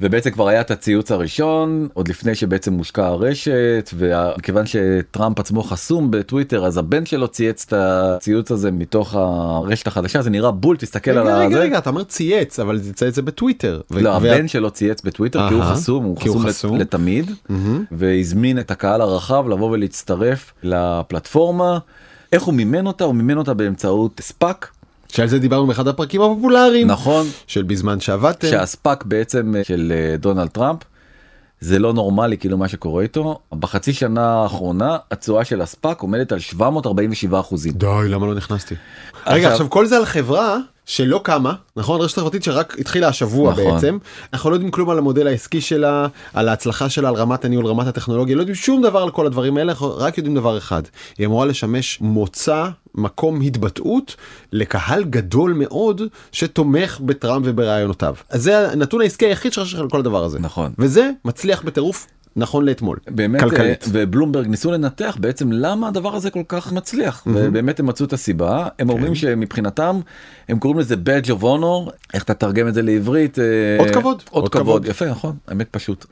ובעצם 0.00 0.30
כבר 0.30 0.48
היה 0.48 0.60
את 0.60 0.70
הציוץ 0.70 1.12
הראשון 1.12 1.88
עוד 1.94 2.08
לפני 2.08 2.34
שבעצם 2.34 2.72
מושקת 2.72 3.06
הרשת 3.06 3.90
וכיוון 3.98 4.64
שטראמפ 4.66 5.40
עצמו 5.40 5.62
חסום 5.62 6.10
בטוויטר 6.10 6.66
אז 6.66 6.78
הבן 6.78 7.06
שלו 7.06 7.28
צייץ 7.28 7.64
את 7.68 7.72
הציוץ 7.76 8.50
הזה 8.50 8.70
מתוך 8.70 9.14
הרשת 9.14 9.86
החדשה 9.86 10.22
זה 10.22 10.30
נראה 10.30 10.50
בול 10.50 10.76
תסתכל 10.76 11.10
על 11.10 11.18
רגע 11.26 11.36
רגע 11.36 11.46
הזה. 11.46 11.60
רגע 11.60 11.78
אתה 11.78 11.90
אומר 11.90 12.04
צייץ 12.04 12.60
אבל 12.60 12.78
זה 12.78 12.92
צייץ 12.94 13.14
זה 13.14 13.22
בטוויטר. 13.22 13.80
ו- 13.90 14.00
לא, 14.00 14.08
וה- 14.08 14.16
הבן 14.16 14.48
שלו 14.48 14.70
צייץ 14.70 15.02
בטוויטר 15.02 15.48
כי 15.48 15.54
הוא 15.54 15.62
חסום, 15.62 16.04
הוא 16.04 16.16
חסום 16.20 16.42
לת- 16.42 16.48
חסום. 16.48 16.76
לתמיד, 16.76 17.30
מהמם. 17.48 17.84
והזמין 17.92 18.58
את 18.58 18.70
הקהל 18.70 19.00
הרחב 19.00 19.48
לבוא 19.48 19.70
ולהצטרף 19.70 20.52
לפלטפורמה. 20.62 21.78
איך 22.32 22.42
הוא 22.42 22.54
מימן 22.54 22.86
אותה? 22.86 23.04
הוא 23.04 23.14
מימן 23.14 23.36
אותה 23.38 23.54
באמצעות 23.54 24.20
ספאק, 24.24 24.70
שעל 25.12 25.28
זה 25.28 25.38
דיברנו 25.38 25.66
באחד 25.66 25.88
הפרקים 25.88 26.22
הפופולריים 26.22 26.86
נכון? 26.86 27.26
של 27.46 27.62
בזמן 27.62 28.00
שעבדתם. 28.00 28.48
שהספאק 28.48 29.04
בעצם 29.04 29.54
אה, 29.56 29.64
של 29.64 29.92
אה, 29.94 30.16
דונלד 30.16 30.48
טראמפ. 30.48 30.78
זה 31.60 31.78
לא 31.78 31.92
נורמלי 31.92 32.38
כאילו 32.38 32.58
מה 32.58 32.68
שקורה 32.68 33.02
איתו 33.02 33.38
בחצי 33.52 33.92
שנה 33.92 34.42
האחרונה 34.42 34.96
התשואה 35.10 35.44
של 35.44 35.60
הספאק 35.62 36.00
עומדת 36.00 36.32
על 36.32 36.38
747 36.38 37.40
אחוזים. 37.40 37.72
די 37.72 37.86
למה 38.08 38.26
לא 38.26 38.34
נכנסתי. 38.34 38.74
רגע 39.26 39.52
עכשיו 39.52 39.70
כל 39.70 39.86
זה 39.86 39.96
על 39.96 40.04
חברה 40.04 40.58
שלא 40.88 41.20
קמה 41.24 41.52
נכון? 41.76 42.00
רשת 42.00 42.18
חברתית 42.18 42.42
שרק 42.42 42.76
התחילה 42.78 43.08
השבוע 43.08 43.52
נכון. 43.52 43.74
בעצם. 43.74 43.98
אנחנו 44.32 44.50
לא 44.50 44.54
יודעים 44.54 44.70
כלום 44.70 44.90
על 44.90 44.98
המודל 44.98 45.26
העסקי 45.26 45.60
שלה 45.60 46.06
על 46.34 46.48
ההצלחה 46.48 46.88
שלה 46.88 47.08
על 47.08 47.14
רמת 47.14 47.44
הניהול 47.44 47.66
רמת 47.66 47.86
הטכנולוגיה 47.86 48.36
לא 48.36 48.40
יודעים 48.40 48.54
שום 48.54 48.82
דבר 48.82 49.02
על 49.02 49.10
כל 49.10 49.26
הדברים 49.26 49.56
האלה 49.56 49.72
אנחנו 49.72 49.96
רק 49.96 50.18
יודעים 50.18 50.34
דבר 50.34 50.58
אחד. 50.58 50.82
היא 51.18 51.26
אמורה 51.26 51.46
לשמש 51.46 52.00
מוצא 52.00 52.68
מקום 52.94 53.40
התבטאות 53.40 54.16
לקהל 54.52 55.04
גדול 55.04 55.52
מאוד 55.52 56.02
שתומך 56.32 57.00
בטראמפ 57.00 57.44
וברעיונותיו. 57.46 58.14
אז 58.30 58.42
זה 58.42 58.70
הנתון 58.70 59.00
העסקי 59.00 59.26
היחיד 59.26 59.52
שיש 59.52 59.74
על 59.74 59.88
כל 59.88 60.00
הדבר 60.00 60.24
הזה. 60.24 60.38
נכון. 60.38 60.72
וזה 60.78 61.10
מצליח 61.24 61.62
בטירוף 61.62 62.06
נכון 62.38 62.64
לאתמול 62.64 62.98
באמת 63.08 63.40
כלכלית. 63.40 63.84
אה, 63.84 63.88
ובלומברג 63.92 64.46
ניסו 64.46 64.70
לנתח 64.70 65.16
בעצם 65.20 65.52
למה 65.52 65.88
הדבר 65.88 66.14
הזה 66.14 66.30
כל 66.30 66.42
כך 66.48 66.72
מצליח 66.72 67.22
ובאמת 67.26 67.80
הם 67.80 67.86
מצאו 67.86 68.06
את 68.06 68.12
הסיבה 68.12 68.68
הם 68.78 68.86
כן. 68.86 68.92
אומרים 68.92 69.14
שמבחינתם 69.14 70.00
הם 70.48 70.58
קוראים 70.58 70.80
לזה 70.80 70.94
badge 70.94 71.26
of 71.26 71.42
honor 71.42 71.92
איך 72.14 72.22
אתה 72.22 72.34
תרגם 72.34 72.68
את 72.68 72.74
זה 72.74 72.82
לעברית 72.82 73.38
אה, 73.38 73.44
אות 73.78 73.90
כבוד. 73.90 74.22
אות 74.32 74.44
אות 74.44 74.52
כבוד 74.52 74.64
כבוד. 74.64 74.86
יפה 74.86 75.06
נכון 75.06 75.36
האמת 75.48 75.68
פשוט 75.70 76.06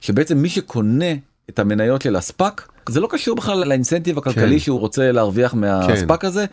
שבעצם 0.00 0.38
מי 0.38 0.48
שקונה 0.48 1.14
את 1.50 1.58
המניות 1.58 2.02
של 2.02 2.16
הספאק 2.16 2.68
זה 2.88 3.00
לא 3.00 3.08
קשור 3.10 3.36
בכלל 3.36 3.68
לאינסנטיב 3.68 4.18
הכלכלי 4.18 4.52
כן. 4.52 4.58
שהוא 4.58 4.80
רוצה 4.80 5.12
להרוויח 5.12 5.54
מהספאק 5.54 6.24
הזה 6.24 6.44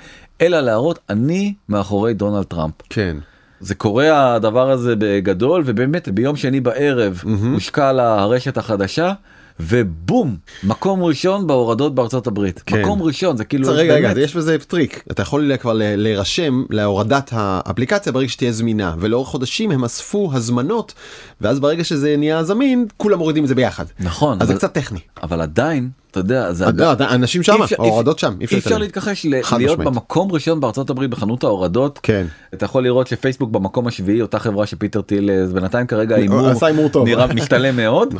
אלא 0.41 0.59
להראות 0.59 0.99
אני 1.09 1.53
מאחורי 1.69 2.13
דונלד 2.13 2.43
טראמפ. 2.43 2.73
כן. 2.89 3.17
זה 3.59 3.75
קורה 3.75 4.35
הדבר 4.35 4.71
הזה 4.71 4.93
בגדול 4.97 5.63
ובאמת 5.65 6.09
ביום 6.09 6.35
שני 6.35 6.59
בערב 6.59 7.23
הושקע 7.53 7.91
לה 7.91 8.19
הרשת 8.19 8.57
החדשה 8.57 9.13
ובום 9.59 10.35
מקום 10.63 11.03
ראשון 11.03 11.47
בהורדות 11.47 11.95
בארצות 11.95 12.27
הברית 12.27 12.63
כן. 12.65 12.81
מקום 12.81 13.01
ראשון 13.01 13.37
זה 13.37 13.45
כאילו 13.45 13.67
רגע 13.71 13.93
רגע 13.93 14.07
באמת- 14.13 14.23
יש 14.23 14.35
בזה 14.35 14.57
טריק 14.57 15.03
אתה 15.11 15.21
יכול 15.21 15.57
כבר 15.57 15.73
להירשם 15.75 16.63
להורדת 16.69 17.29
האפליקציה 17.33 18.11
ברגע 18.11 18.29
שתהיה 18.29 18.51
זמינה 18.51 18.95
ולאורך 18.99 19.27
חודשים 19.27 19.71
הם 19.71 19.83
אספו 19.83 20.29
הזמנות 20.33 20.93
ואז 21.41 21.59
ברגע 21.59 21.83
שזה 21.83 22.15
נהיה 22.17 22.43
זמין 22.43 22.85
כולם 22.97 23.17
מורידים 23.17 23.43
את 23.43 23.49
זה 23.49 23.55
ביחד 23.55 23.85
נכון 23.99 24.37
אז 24.41 24.47
זה 24.47 24.53
אבל, 24.53 24.59
קצת 24.59 24.73
טכני 24.73 24.99
אבל 25.23 25.41
עדיין 25.41 25.89
אתה 26.11 26.19
יודע 26.19 26.53
זה 26.53 26.65
לא, 26.75 26.91
אתה- 26.91 27.15
אנשים 27.15 27.43
שם 27.43 27.53
אי 27.53 27.63
אפשר- 27.63 27.75
ההורדות 27.79 28.19
שם 28.19 28.35
אי 28.41 28.57
אפשר. 28.57 28.77
להתכחש 28.77 29.25
ל- 29.25 29.29
להיות 29.29 29.53
משמעית. 29.53 29.77
במקום 29.79 30.31
ראשון 30.31 30.59
בארצות 30.59 30.89
הברית 30.89 31.09
בחנות 31.09 31.43
ההורדות 31.43 31.99
כן 32.03 32.25
אתה 32.53 32.65
יכול 32.65 32.83
לראות 32.83 33.07
שפייסבוק 33.07 33.49
במקום 33.51 33.87
השביעי 33.87 34.21
אותה 34.21 34.39
חברה 34.39 34.65
שפיטר 34.65 35.01
טיל 35.01 35.29
אה, 35.29 35.45
בינתיים 35.53 35.87
כרגע 35.87 36.15
ההימור 36.15 36.47
עשה 36.47 36.65
הימור 36.65 36.89
טוב. 36.89 37.05
נראה 37.07 37.27
משתלם 37.27 37.75
מאוד. 37.77 38.13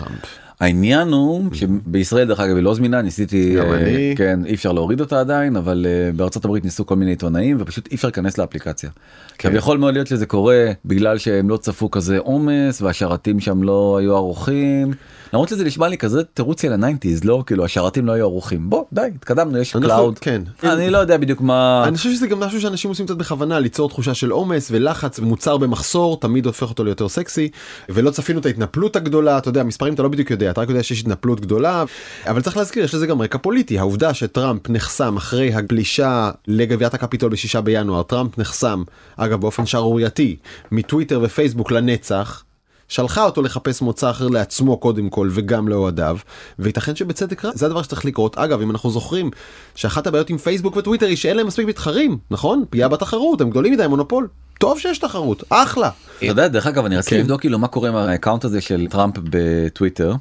העניין 0.60 1.08
הוא 1.08 1.44
שבישראל 1.54 2.28
דרך 2.28 2.40
אגב 2.40 2.56
היא 2.56 2.64
לא 2.64 2.74
זמינה 2.74 3.02
ניסיתי 3.02 3.56
גם 3.56 3.66
אה, 3.66 3.76
אני. 3.76 4.14
כן 4.18 4.40
אי 4.46 4.54
אפשר 4.54 4.72
להוריד 4.72 5.00
אותה 5.00 5.20
עדיין 5.20 5.56
אבל 5.56 5.86
אה, 5.90 6.12
בארצות 6.16 6.46
הברית 6.46 6.64
ניסו 6.64 6.86
כל 6.86 6.96
מיני 6.96 7.12
עיתונאים 7.12 7.58
ופשוט 7.60 7.88
אי 7.92 7.96
אפשר 7.96 8.08
להיכנס 8.08 8.38
לאפליקציה. 8.38 8.90
כן. 8.90 9.48
עכשיו 9.48 9.56
יכול 9.56 9.78
מאוד 9.78 9.94
להיות 9.94 10.08
שזה 10.08 10.26
קורה 10.26 10.72
בגלל 10.86 11.18
שהם 11.18 11.50
לא 11.50 11.58
צפו 11.58 11.92
כזה 11.92 12.18
עומס 12.18 12.82
והשרתים 12.82 13.40
שם 13.40 13.64
לא 13.64 13.98
היו 14.00 14.16
ערוכים. 14.16 14.94
למרות 15.34 15.50
שזה 15.50 15.66
נשמע 15.66 15.88
לי 15.88 15.98
כזה 15.98 16.24
תירוץ 16.24 16.62
של 16.62 16.74
ה 16.74 16.79
nineties 16.79 17.24
לא 17.24 17.44
כאילו 17.46 17.66
השרתים 17.66 18.06
לא 18.06 18.12
היו 18.12 18.26
ערוכים 18.26 18.70
בוא 18.70 18.84
די 18.94 19.02
התקדמנו 19.16 19.58
יש 19.58 19.74
cloud 19.74 20.20
כן. 20.20 20.42
אני 20.64 20.90
לא 20.90 20.98
יודע 20.98 21.18
בדיוק 21.18 21.42
מה 21.42 21.84
אני 21.88 21.98
חושב 21.98 22.12
שזה 22.12 22.28
גם 22.28 22.40
משהו 22.40 22.62
שאנשים 22.62 22.90
עושים 22.90 23.06
קצת 23.06 23.16
בכוונה 23.16 23.60
ליצור 23.60 23.90
תחושה 23.90 24.14
של 24.14 24.32
עומס 24.32 24.68
ולחץ 24.72 25.20
ומוצר 25.20 25.58
במחסור 25.58 26.20
תמיד 26.20 26.46
הופך 26.46 26.70
אותו 26.70 26.84
ליותר 26.84 27.10
סקסי 27.10 27.50
ולא 27.90 28.12
צפינו 28.12 28.40
את 28.40 28.46
ההתנפלות 28.46 28.96
הגדולה 28.96 29.38
אתה 29.38 29.50
יודע 29.50 29.64
מספרים 29.64 29.94
אתה 29.94 30.04
לא 30.04 30.10
בדיוק 30.10 30.32
יודע 30.32 30.52
אתה 30.52 30.62
רק 30.62 30.70
יודע 30.70 30.84
שיש 30.84 31.02
התנפלות 31.02 31.42
גדולה 31.42 31.84
אבל 32.28 32.42
צריך 32.42 32.58
להזכיר 32.58 32.84
יש 32.84 32.94
לזה 32.94 33.08
גם 33.08 33.22
רקע 33.22 33.38
פוליטי 33.38 33.80
העובדה 33.80 34.14
שטראמפ 34.14 34.70
נחסם 34.70 35.18
אחרי 35.18 35.54
הגלישה 35.54 36.32
לגביית 36.48 36.94
הקפיטול 36.94 37.32
בשישה 37.32 37.62
בינואר 37.62 38.04
טראמפ 38.04 38.38
נחסם 38.38 38.84
אגב 39.18 39.42
באופן 39.42 39.66
שערורייתי 39.66 40.36
מטוויטר 40.72 41.20
ופייסבוק 41.24 41.72
לנצח. 41.72 42.44
שלחה 42.88 43.24
אותו 43.24 43.42
לחפש 43.42 43.82
מוצא 43.82 44.10
אחר 44.10 44.28
לעצמו 44.28 44.78
קודם 44.78 45.10
כל 45.10 45.30
וגם 45.32 45.68
לאוהדיו 45.68 46.18
וייתכן 46.60 46.96
שבצדק 46.96 47.46
רב. 47.46 47.52
זה 47.56 47.66
הדבר 47.66 47.82
שצריך 47.82 48.06
לקרות. 48.06 48.38
אגב 48.38 48.62
אם 48.62 48.72
אנחנו 48.72 48.90
זוכרים 48.90 49.32
שאחת 49.76 50.08
הבעיות 50.08 50.30
עם 50.30 50.38
פייסבוק 50.38 50.76
וטוויטר 50.76 51.06
היא 51.06 51.18
שאין 51.18 51.38
להם 51.38 51.48
מספיק 51.48 51.68
מתחרים 51.68 52.18
נכון? 52.32 52.64
פגיעה 52.70 52.90
בתחרות 52.90 53.42
הם 53.42 53.50
גדולים 53.50 53.74
מדי 53.74 53.88
מונופול 53.88 54.28
טוב 54.58 54.80
שיש 54.80 54.98
תחרות 54.98 55.44
אחלה. 55.50 55.90
אתה 56.18 56.26
יודע 56.26 56.48
דרך 56.48 56.68
אגב 56.68 56.86
אני 56.86 56.98
רציתי 56.98 57.16
כן. 57.16 57.22
לבדוק 57.22 57.42
כאילו 57.42 57.60
מה 57.60 57.68
קורה 57.68 57.90
עם 57.90 57.96
ה 57.96 58.02
account 58.02 58.46
הזה 58.46 58.62
של 58.62 58.88
טראמפ 58.90 59.14
בטוויטר. 59.24 60.16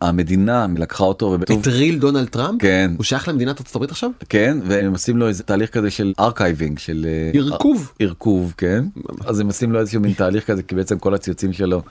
המדינה 0.00 0.66
לקחה 0.76 1.04
אותו 1.04 1.26
ובטוב 1.26 1.60
את 1.60 1.66
real 1.66 1.98
Donald 1.98 2.28
Trump? 2.28 2.62
כן. 2.62 2.90
הוא 2.96 3.04
שייך 3.04 3.28
למדינת 3.28 3.58
ארצות 3.60 3.76
הברית 3.76 3.90
עכשיו? 3.90 4.10
כן 4.28 4.58
והם 4.66 4.92
עושים 4.92 5.16
לו 5.16 5.28
איזה 5.28 5.42
תהליך 5.42 5.70
כזה 5.70 5.90
של 5.90 6.12
archiving 6.20 6.78
של 6.78 7.06
אה, 7.34 7.40
ארכוב. 7.40 7.92
ארכוב 7.98 8.54
כן. 8.56 8.84
אז 9.26 9.40
הם 9.40 9.46
עושים 9.46 9.72
לו 9.72 9.80
איזשהו 9.80 10.00
מין 10.00 10.12
תהליך 10.12 10.44
כזה 10.46 10.62
כי 10.62 10.74
בעצם 10.74 10.98
כל 10.98 11.14
הציוצים 11.14 11.52
שלו 11.52 11.82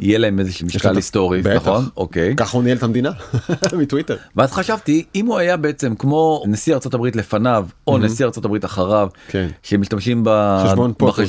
יהיה 0.00 0.18
להם 0.18 0.38
איזשהו 0.40 0.66
משקל 0.66 0.96
היסטורי. 0.96 1.42
נכון? 1.56 1.88
אוקיי. 1.96 2.34
ככה 2.36 2.56
הוא 2.56 2.64
ניהל 2.64 2.76
את 2.76 2.82
המדינה 2.82 3.10
מטוויטר. 3.78 4.16
ואז 4.36 4.52
חשבתי 4.52 5.04
אם 5.14 5.26
הוא 5.26 5.38
היה 5.38 5.56
בעצם 5.56 5.94
כמו 5.94 6.42
נשיא 6.46 6.74
ארצות 6.74 6.94
הברית 6.94 7.16
לפניו 7.16 7.66
או 7.86 7.98
נשיא 7.98 8.24
ארצות 8.24 8.44
הברית 8.44 8.64
אחריו 8.64 9.08
כן. 9.28 9.48
שמשתמשים 9.62 10.22
ב- 10.24 10.62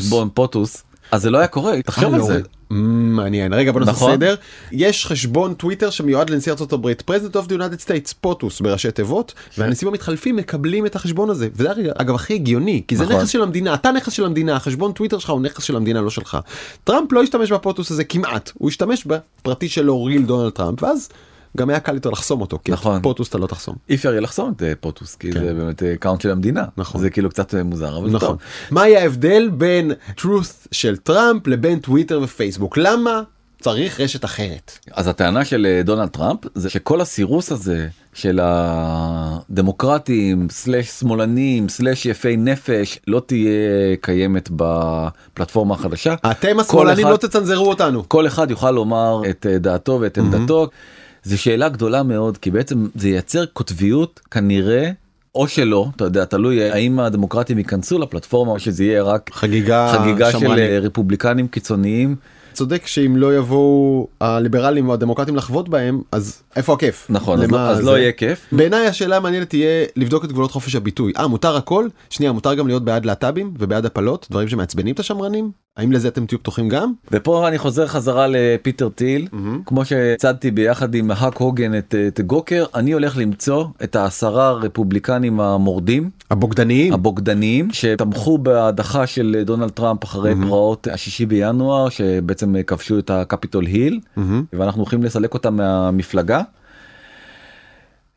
חשבון 0.06 0.30
POTUS. 0.34 0.84
אז 1.12 1.22
זה 1.22 1.30
לא 1.30 1.38
היה 1.38 1.48
קורה 1.48 1.82
תחשוב 1.82 2.14
על 2.14 2.22
זה. 2.22 2.40
Mm, 2.72 2.76
מעניין 2.76 3.54
רגע 3.54 3.72
בוא 3.72 3.80
נעשה 3.80 3.92
נכון. 3.92 4.16
סדר 4.16 4.36
יש 4.72 5.06
חשבון 5.06 5.54
טוויטר 5.54 5.90
שמיועד 5.90 6.30
לנשיא 6.30 6.52
ארצות 6.52 6.74
הברית 6.74 7.02
President 7.02 7.36
of 7.36 7.48
the 7.48 7.54
United 7.54 7.80
States 7.80 8.14
POTUS 8.14 8.62
בראשי 8.62 8.92
תיבות 8.92 9.34
והנשיאים 9.58 9.94
המתחלפים 9.94 10.36
מקבלים 10.36 10.86
את 10.86 10.96
החשבון 10.96 11.30
הזה 11.30 11.50
וזה 11.54 11.70
אגב 11.96 12.16
הכי 12.16 12.34
הגיוני 12.34 12.82
כי 12.88 12.96
זה 12.96 13.04
נכון. 13.04 13.16
נכס 13.16 13.30
של 13.30 13.42
המדינה 13.42 13.74
אתה 13.74 13.92
נכס 13.92 14.14
של 14.14 14.26
המדינה 14.26 14.56
החשבון 14.56 14.92
טוויטר 14.92 15.20
שלך 15.20 15.30
הוא 15.30 15.42
נכס 15.42 15.64
של 15.64 15.76
המדינה 15.76 16.02
לא 16.02 16.10
שלך 16.10 16.38
טראמפ 16.84 17.12
לא 17.12 17.24
השתמש 17.24 17.52
ב 17.52 17.59
POTUS 17.59 17.92
הזה 17.92 18.04
כמעט 18.04 18.52
הוא 18.54 18.70
השתמש 18.70 19.06
בפרטי 19.06 19.70
שלו 19.70 20.04
real 20.04 20.26
Donald 20.26 20.52
Trump 20.52 20.84
ואז 20.84 21.10
גם 21.56 21.70
היה 21.70 21.80
קל 21.80 21.96
יותר 21.96 22.10
לחסום 22.10 22.42
אותו 22.42 22.60
כי 22.64 22.72
נכון. 22.72 22.98
את 22.98 23.04
POTUS 23.04 23.30
אתה 23.30 23.38
לא 23.38 23.48
תחסום. 23.48 23.76
אי 23.90 23.96
אפשר 23.96 24.10
יהיה 24.12 24.22
לחסום 24.22 24.54
את 24.58 24.64
אה, 24.64 24.74
POTUS 24.80 25.16
כי 25.16 25.32
זה 25.32 25.54
באמת 25.54 25.84
account 25.84 26.22
של 26.22 26.32
המדינה 26.32 26.64
כן. 26.64 26.70
נכון. 26.78 27.02
זה 27.02 27.10
כאילו 27.10 27.30
קצת 27.30 27.56
אה, 27.56 27.64
מוזר 27.64 27.98
אבל 27.98 28.10
נכון. 28.10 28.20
טוב. 28.30 28.38
מה 28.72 28.82
היה 28.82 29.00
ההבדל 29.02 29.50
בין 29.54 29.92
truth 30.20 30.68
של 30.72 30.98
טראמפ 30.98 31.48
לבין 31.48 31.80
טוויטר 31.80 32.20
ופייסבוק 32.24 32.78
למה 32.78 33.22
צריך 33.62 34.00
רשת 34.00 34.26
אחרת. 34.26 34.80
אז 34.92 35.08
הטענה 35.08 35.46
של 35.46 35.66
אה, 35.70 35.84
דונלד 35.84 36.08
טראמפ 36.10 36.40
זה 36.56 36.70
שכל 36.70 37.02
הסירוס 37.02 37.52
הזה 37.52 37.88
של 38.14 38.40
הדמוקרטים 39.50 40.48
slash 40.52 40.88
שמאלנים 40.90 41.70
slash 41.70 42.06
יפי 42.06 42.38
נפש 42.38 43.00
לא 43.08 43.22
תהיה 43.26 43.50
קיימת 44.02 44.50
בפלטפורמה 44.56 45.76
החדשה. 45.76 46.16
אתם 46.32 46.60
השמאלנים 46.60 47.06
אחד- 47.06 47.12
לא 47.12 47.18
תצנזרו 47.18 47.70
אותנו. 47.70 48.10
כל 48.10 48.28
אחד 48.28 48.52
יוכל 48.52 48.72
לומר 48.72 49.22
את 49.30 49.46
אה, 49.50 49.58
דעתו 49.58 49.98
ואת 50.02 50.18
עמדתו. 50.18 50.68
זו 51.26 51.38
שאלה 51.42 51.70
גדולה 51.70 52.04
מאוד 52.04 52.38
כי 52.38 52.52
בעצם 52.52 52.88
זה 52.96 53.10
ייצר 53.10 53.46
קוטביות 53.46 54.20
כנראה 54.32 54.90
או 55.36 55.48
שלא 55.48 55.88
אתה 55.96 56.04
יודע 56.04 56.26
תלוי 56.26 56.72
האם 56.72 57.00
הדמוקרטים 57.00 57.58
ייכנסו 57.58 58.00
לפלטפורמה 58.00 58.52
או 58.52 58.60
שזה 58.60 58.84
יהיה 58.84 59.04
רק 59.04 59.30
חגיגה 59.34 59.94
חגיגה 60.00 60.32
של. 60.32 60.52
אה, 60.60 60.80
רפובליקנים 60.82 61.48
קיצוניים. 61.48 62.16
צודק 62.54 62.88
שאם 62.88 63.18
לא 63.18 63.38
יבואו 63.38 64.08
הליברלים 64.22 64.90
או 64.90 64.94
הדמוקרטים 64.94 65.36
לחוות 65.36 65.70
בהם 65.70 66.02
אז 66.12 66.42
איפה 66.56 66.74
הכיף? 66.74 67.08
נכון 67.10 67.40
אז 67.42 67.48
למה 67.48 67.58
לא- 67.58 67.70
אז 67.72 67.78
זה- 67.78 67.84
לא 67.84 67.98
יהיה 67.98 68.12
כיף. 68.12 68.46
בעיניי 68.52 68.88
השאלה 68.88 69.18
המעניינת 69.18 69.50
תהיה 69.50 69.86
לבדוק 69.96 70.26
את 70.26 70.32
גבולות 70.32 70.52
חופש 70.52 70.76
הביטוי. 70.76 71.14
אה 71.18 71.28
מותר 71.28 71.56
הכל? 71.56 71.88
שנייה 72.10 72.32
מותר 72.32 72.54
גם 72.54 72.68
להיות 72.68 72.86
בעד 72.86 73.06
להט"בים 73.06 73.54
ובעד 73.60 73.86
הפלות 73.86 74.28
דברים 74.30 74.48
שמעצבנים 74.48 74.94
את 74.94 75.00
השמרנים 75.00 75.52
האם 75.78 75.92
לזה 75.92 76.08
אתם 76.08 76.26
תהיו 76.26 76.40
פתוחים 76.40 76.70
גם? 76.70 76.94
ופה 77.12 77.48
אני 77.48 77.58
חוזר 77.58 77.88
חזרה 77.88 78.28
לפיטר 78.30 78.90
טיל. 78.90 79.28
כמו 79.66 79.86
שהצגתי 79.86 80.52
ביחד 80.52 80.96
עם 80.96 81.12
האק 81.12 81.38
הוגן 81.38 81.78
את, 81.78 81.96
את 82.08 82.20
גוקר 82.20 82.66
אני 82.76 82.92
הולך 82.92 83.18
למצוא 83.18 83.66
את 83.84 83.96
העשרה 83.96 84.52
רפובליקנים 84.52 85.40
המורדים. 85.40 86.10
הבוגדניים. 86.32 86.94
הבוגדניים 86.94 87.68
שתמכו 87.72 88.38
בהדחה 88.38 89.08
של 89.08 89.44
דונלד 89.46 89.70
טראמפ 89.70 90.04
אחרי 90.04 90.34
פרעות 90.42 90.88
השישי 90.88 91.26
בינואר 91.26 91.90
שבעצם 91.90 92.56
כבשו 92.68 93.00
את 93.00 93.10
הקפיטול 93.10 93.66
היל 93.66 94.00
ואנחנו 94.54 94.82
הולכים 94.82 95.04
לסלק 95.04 95.34
אותם 95.34 95.56
מהמפלגה. 95.56 96.42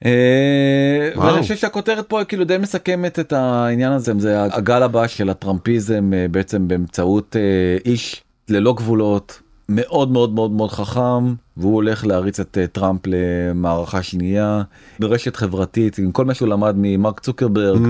אה, 0.05 1.11
וואו. 1.17 1.26
ואני 1.26 1.43
חושב 1.43 1.57
שהכותרת 1.57 2.09
פה 2.09 2.25
כאילו 2.25 2.45
די 2.45 2.59
מסכמת 2.59 3.19
את 3.19 3.33
העניין 3.33 3.93
הזה 3.93 4.12
זה 4.19 4.43
הגל 4.43 4.83
הבא 4.83 5.07
של 5.07 5.31
הטראמפיזם 5.31 6.11
אה, 6.14 6.26
בעצם 6.31 6.69
באמצעות 6.69 7.37
אה, 7.37 7.90
איש 7.90 8.23
ללא 8.49 8.73
גבולות 8.73 9.40
מאוד 9.69 10.11
מאוד 10.11 10.35
מאוד 10.35 10.50
מאוד 10.50 10.71
חכם 10.71 11.35
והוא 11.57 11.75
הולך 11.75 12.07
להריץ 12.07 12.40
את 12.40 12.59
טראמפ 12.73 13.00
למערכה 13.07 14.02
שנייה 14.02 14.62
ברשת 15.00 15.37
חברתית 15.37 15.99
עם 15.99 16.12
כל 16.12 16.25
מה 16.25 16.35
שהוא 16.35 16.49
למד 16.49 16.75
ממרק 16.78 17.21
צוקרברג 17.21 17.81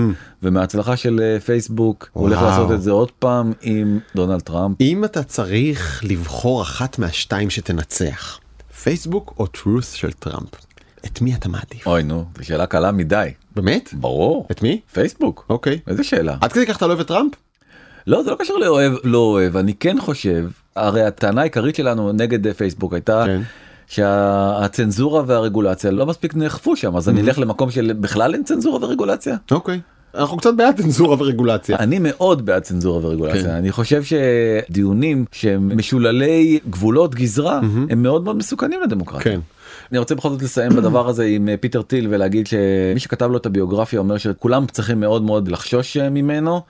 ומההצלחה 0.43 0.97
של 0.97 1.37
פייסבוק 1.45 2.09
הוא 2.13 2.23
הולך 2.23 2.37
וואו. 2.37 2.49
לעשות 2.49 2.71
את 2.71 2.81
זה 2.81 2.91
עוד 2.91 3.11
פעם 3.11 3.53
עם 3.61 3.99
דונלד 4.15 4.41
טראמפ. 4.41 4.81
אם 4.81 5.05
אתה 5.05 5.23
צריך 5.23 6.03
לבחור 6.03 6.61
אחת 6.61 6.99
מהשתיים 6.99 7.49
שתנצח 7.49 8.39
פייסבוק 8.83 9.33
או 9.39 9.47
Truth 9.47 9.91
של 9.91 10.11
טראמפ 10.11 10.68
את 11.05 11.21
מי 11.21 11.35
אתה 11.35 11.49
מעדיף? 11.49 11.87
אוי 11.87 12.03
נו 12.03 12.25
זו 12.37 12.45
שאלה 12.45 12.65
קלה 12.65 12.91
מדי. 12.91 13.29
באמת? 13.55 13.89
ברור. 13.93 14.47
את 14.51 14.61
מי? 14.63 14.81
פייסבוק. 14.93 15.45
אוקיי. 15.49 15.79
איזה 15.87 16.03
שאלה? 16.03 16.35
עד 16.41 16.51
כדי 16.51 16.65
כך 16.65 16.77
אתה 16.77 16.87
לא 16.87 16.91
אוהב 16.91 16.99
את 16.99 17.07
טראמפ? 17.07 17.33
לא 18.07 18.23
זה 18.23 18.31
לא 18.31 18.35
קשור 18.39 18.59
לאוהב 18.59 18.93
לא 19.03 19.17
אוהב 19.17 19.57
אני 19.57 19.73
כן 19.73 19.99
חושב 19.99 20.49
הרי 20.75 21.03
הטענה 21.03 21.41
העיקרית 21.41 21.75
שלנו 21.75 22.11
נגד 22.11 22.47
אה, 22.47 22.53
פייסבוק 22.53 22.93
הייתה 22.93 23.23
כן. 23.25 23.41
שהצנזורה 23.87 25.23
והרגולציה 25.27 25.91
לא 25.91 26.05
מספיק 26.05 26.35
נאכפו 26.35 26.75
שם 26.75 26.95
אז 26.95 27.09
אני 27.09 27.21
אלך 27.21 27.39
למקום 27.39 27.71
של 27.71 27.93
בכלל 27.93 28.33
אין 28.33 28.43
צנזורה 28.43 28.85
ורגולציה. 28.85 29.35
אוקיי. 29.51 29.79
אנחנו 30.15 30.37
קצת 30.37 30.53
בעד 30.53 30.81
צנזורה 30.81 31.15
ורגולציה. 31.19 31.77
אני 31.79 31.99
מאוד 31.99 32.45
בעד 32.45 32.61
צנזורה 32.61 33.01
כן. 33.01 33.07
ורגולציה 33.07 33.57
אני 33.57 33.71
חושב 33.71 34.03
שדיונים 34.03 35.25
שהם 35.31 35.77
משוללי 35.77 36.59
גבולות 36.69 37.15
גזרה 37.15 37.59
הם 37.89 38.03
מאוד 38.03 38.23
מאוד 38.23 38.35
מסוכנים 38.35 38.81
לדמוקרטיה. 38.81 39.31
כן. 39.31 39.39
אני 39.91 39.99
רוצה 39.99 40.15
בכל 40.15 40.29
זאת 40.29 40.41
לסיים 40.41 40.75
בדבר 40.75 41.09
הזה 41.09 41.23
עם 41.23 41.49
אה, 41.49 41.57
פיטר 41.57 41.81
טיל 41.81 42.07
ולהגיד 42.09 42.47
שמי 42.47 42.99
שכתב 42.99 43.31
לו 43.31 43.37
את 43.37 43.45
הביוגרפיה 43.45 43.99
אומר 43.99 44.17
שכולם 44.17 44.65
צריכים 44.65 44.99
מאוד 44.99 45.21
מאוד 45.21 45.47
לחשוש 45.47 45.97
אה, 45.97 46.09
ממנו. 46.09 46.61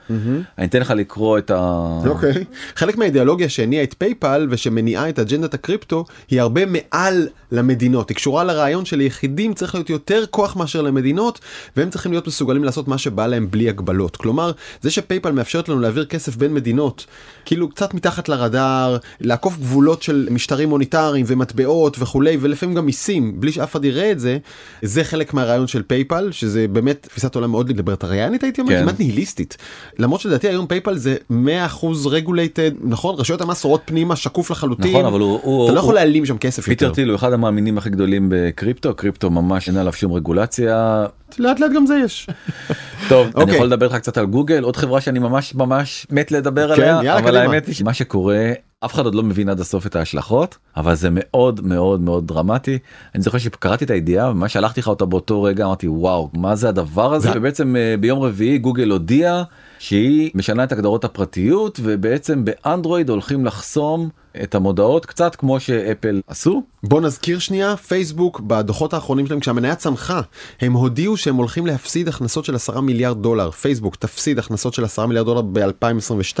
אני 0.58 0.66
אתן 0.66 0.80
לך 0.80 0.90
לקרוא 0.90 1.38
את 1.38 1.50
ה... 1.50 1.86
אוקיי. 2.06 2.44
חלק 2.76 2.96
מהאידיאולוגיה 2.98 3.48
שהניעה 3.48 3.82
את 3.82 3.94
פייפל 3.98 4.46
ושמניעה 4.50 5.08
את 5.08 5.18
אג'נדת 5.18 5.54
הקריפטו 5.54 6.04
היא 6.30 6.40
הרבה 6.40 6.60
מעל 6.66 7.28
למדינות 7.52 8.08
היא 8.08 8.16
קשורה 8.16 8.44
לרעיון 8.44 8.84
שליחידים 8.84 9.54
צריך 9.54 9.74
להיות 9.74 9.90
יותר 9.90 10.24
כוח 10.30 10.56
מאשר 10.56 10.82
למדינות 10.82 11.40
והם 11.76 11.90
צריכים 11.90 12.12
להיות 12.12 12.26
מסוגלים 12.26 12.64
לעשות 12.64 12.88
מה 12.88 12.98
שבא 12.98 13.26
להם 13.26 13.50
בלי 13.50 13.68
הגבלות 13.68 14.16
כלומר 14.16 14.52
זה 14.80 14.90
שפייפל 14.90 15.32
מאפשרת 15.32 15.68
לנו 15.68 15.80
להעביר 15.80 16.04
כסף 16.04 16.36
בין 16.36 16.54
מדינות 16.54 17.06
כאילו 17.44 17.68
קצת 17.68 17.94
מתחת 17.94 18.28
לרדאר 18.28 18.96
לעקוף 19.20 19.58
גבולות 19.58 20.02
של 20.02 20.28
משטרים 20.30 20.68
מוניטריים 20.68 21.24
ומטבעות 21.28 21.96
וכולי 21.98 22.36
ולפעמים 22.40 22.74
גם 22.74 22.86
מיסים 22.86 23.09
בלי 23.18 23.52
שאף 23.52 23.72
אחד 23.72 23.84
יראה 23.84 24.12
את 24.12 24.20
זה 24.20 24.38
זה 24.82 25.04
חלק 25.04 25.34
מהרעיון 25.34 25.66
של 25.66 25.82
פייפל 25.82 26.28
שזה 26.32 26.68
באמת 26.68 27.06
תפיסת 27.10 27.34
עולם 27.34 27.50
מאוד 27.50 27.68
ליברטריאנית 27.76 28.42
הייתי 28.42 28.60
אומר 28.60 28.72
כן. 28.72 28.82
כמעט 28.82 28.98
ניהיליסטית 28.98 29.56
למרות 29.98 30.20
שלדעתי 30.20 30.48
היום 30.48 30.66
פייפל 30.66 30.96
זה 30.96 31.16
100% 31.30 31.86
regulated 32.10 32.70
נכון 32.82 33.14
רשויות 33.14 33.40
המס 33.40 33.64
רואות 33.64 33.82
פנימה 33.84 34.16
שקוף 34.16 34.50
לחלוטין 34.50 34.90
נכון 34.90 35.04
אבל 35.04 35.20
הוא, 35.20 35.40
הוא, 35.42 35.64
אתה 35.64 35.74
לא 35.74 35.80
יכול 35.80 35.94
להעלים 35.94 36.26
שם 36.26 36.38
כסף 36.38 36.64
פיטר 36.64 36.84
יותר 36.84 36.94
טיל 36.94 37.08
הוא 37.08 37.16
אחד 37.16 37.32
המאמינים 37.32 37.78
הכי 37.78 37.90
גדולים 37.90 38.26
בקריפטו 38.30 38.94
קריפטו 38.94 39.30
ממש 39.30 39.68
אין 39.68 39.76
עליו 39.76 39.92
שום 39.92 40.12
רגולציה 40.12 41.06
לאט 41.38 41.60
לאט 41.60 41.70
גם 41.74 41.86
זה 41.86 42.00
יש 42.04 42.26
טוב 43.08 43.26
אני 43.26 43.42
אוקיי. 43.42 43.54
יכול 43.54 43.66
לדבר 43.66 43.86
איתך 43.86 43.96
קצת 43.96 44.18
על 44.18 44.26
גוגל 44.26 44.62
עוד 44.62 44.76
חברה 44.76 45.00
שאני 45.00 45.18
ממש 45.18 45.54
ממש 45.54 46.06
מת 46.10 46.32
לדבר 46.32 46.76
כן, 46.76 46.82
עליה 46.82 47.18
אבל. 47.18 47.36
האמת 47.36 47.66
היא 47.66 47.74
שמה 47.74 47.94
שקורה 47.94 48.52
אף 48.84 48.94
אחד 48.94 49.04
עוד 49.04 49.14
לא 49.14 49.22
מבין 49.22 49.48
עד 49.48 49.60
הסוף 49.60 49.86
את 49.86 49.96
ההשלכות 49.96 50.56
אבל 50.76 50.94
זה 50.94 51.08
מאוד 51.12 51.60
מאוד 51.66 52.00
מאוד 52.00 52.26
דרמטי. 52.26 52.78
אני 53.14 53.22
זוכר 53.22 53.38
שקראתי 53.38 53.84
את 53.84 53.90
הידיעה 53.90 54.30
ומה 54.30 54.48
שלחתי 54.48 54.80
לך 54.80 54.88
אותה 54.88 55.04
באותו 55.04 55.42
רגע 55.42 55.64
אמרתי 55.66 55.88
וואו 55.88 56.30
מה 56.34 56.56
זה 56.56 56.68
הדבר 56.68 57.14
הזה? 57.14 57.28
זה- 57.32 57.38
ובעצם 57.38 57.76
אה, 57.76 57.94
ביום 58.00 58.18
רביעי 58.22 58.58
גוגל 58.58 58.90
הודיעה 58.90 59.42
שהיא 59.78 60.30
משנה 60.34 60.64
את 60.64 60.72
הגדרות 60.72 61.04
הפרטיות 61.04 61.80
ובעצם 61.82 62.44
באנדרואיד 62.44 63.08
הולכים 63.10 63.46
לחסום 63.46 64.08
את 64.42 64.54
המודעות 64.54 65.06
קצת 65.06 65.34
כמו 65.34 65.60
שאפל 65.60 66.20
עשו. 66.26 66.62
בוא 66.82 67.00
נזכיר 67.00 67.38
שנייה 67.38 67.76
פייסבוק 67.76 68.40
בדוחות 68.40 68.94
האחרונים 68.94 69.26
שלהם 69.26 69.40
כשהמניה 69.40 69.74
צמחה 69.74 70.20
הם 70.60 70.72
הודיעו 70.72 71.16
שהם 71.16 71.36
הולכים 71.36 71.66
להפסיד 71.66 72.08
הכנסות 72.08 72.44
של 72.44 72.54
10 72.54 72.80
מיליארד 72.80 73.22
דולר. 73.22 73.50
פייסבוק 73.50 73.96
תפסיד 73.96 74.38
הכנסות 74.38 74.74
של 74.74 74.84
10 74.84 75.06
מיליארד 75.06 75.26
דולר 75.26 75.42
ב-2022 75.42 76.40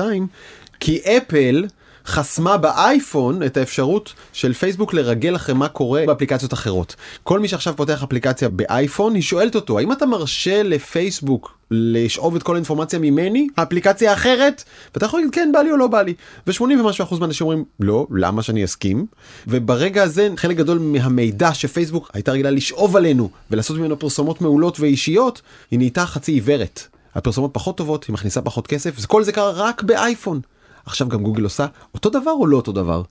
כי 0.80 0.98
אפל 1.16 1.64
חסמה 2.06 2.56
באייפון 2.56 3.42
את 3.42 3.56
האפשרות 3.56 4.12
של 4.32 4.52
פייסבוק 4.52 4.94
לרגל 4.94 5.36
אחרי 5.36 5.54
מה 5.54 5.68
קורה 5.68 6.04
באפליקציות 6.06 6.52
אחרות. 6.52 6.96
כל 7.22 7.38
מי 7.38 7.48
שעכשיו 7.48 7.76
פותח 7.76 8.02
אפליקציה 8.02 8.48
באייפון 8.48 9.14
היא 9.14 9.22
שואלת 9.22 9.54
אותו 9.54 9.78
האם 9.78 9.92
אתה 9.92 10.06
מרשה 10.06 10.62
לפייסבוק 10.62 11.58
לשאוב 11.70 12.36
את 12.36 12.42
כל 12.42 12.54
האינפורמציה 12.54 12.98
ממני 12.98 13.46
האפליקציה 13.56 14.10
האחרת 14.10 14.64
ואתה 14.94 15.06
יכול 15.06 15.20
להגיד 15.20 15.34
כן 15.34 15.50
בא 15.52 15.60
לי 15.60 15.70
או 15.70 15.76
לא 15.76 15.86
בא 15.86 16.02
לי 16.02 16.14
ו-80 16.46 16.62
ומשהו 16.62 17.04
אחוז 17.04 17.18
מהאנשים 17.18 17.46
אומרים 17.46 17.64
לא 17.80 18.06
למה 18.10 18.42
שאני 18.42 18.64
אסכים 18.64 19.06
וברגע 19.46 20.02
הזה 20.02 20.28
חלק 20.36 20.56
גדול 20.56 20.78
מהמידע 20.78 21.54
שפייסבוק 21.54 22.10
הייתה 22.12 22.32
רגילה 22.32 22.50
לשאוב 22.50 22.96
עלינו 22.96 23.30
ולעשות 23.50 23.76
ממנו 23.76 23.98
פרסומות 23.98 24.40
מעולות 24.40 24.80
ואישיות 24.80 25.42
היא 25.70 25.78
נהייתה 25.78 26.06
חצי 26.06 26.32
עיוורת. 26.32 26.86
הפרסומות 27.14 27.50
פחות 27.54 27.76
טובות 27.76 28.04
היא 28.04 28.14
מכניסה 28.14 28.42
פחות 28.42 28.66
כסף 28.66 28.94
וכל 29.00 29.24
זה 29.24 29.32
קרה 29.32 29.50
רק 29.50 29.82
באייפון. 29.82 30.40
עכשיו 30.86 31.08
גם 31.08 31.22
גוגל 31.22 31.44
עושה 31.44 31.66
אותו 31.94 32.10
דבר 32.10 32.30
או 32.30 32.46
לא 32.46 32.56
אותו 32.56 32.72
דבר. 32.72 33.02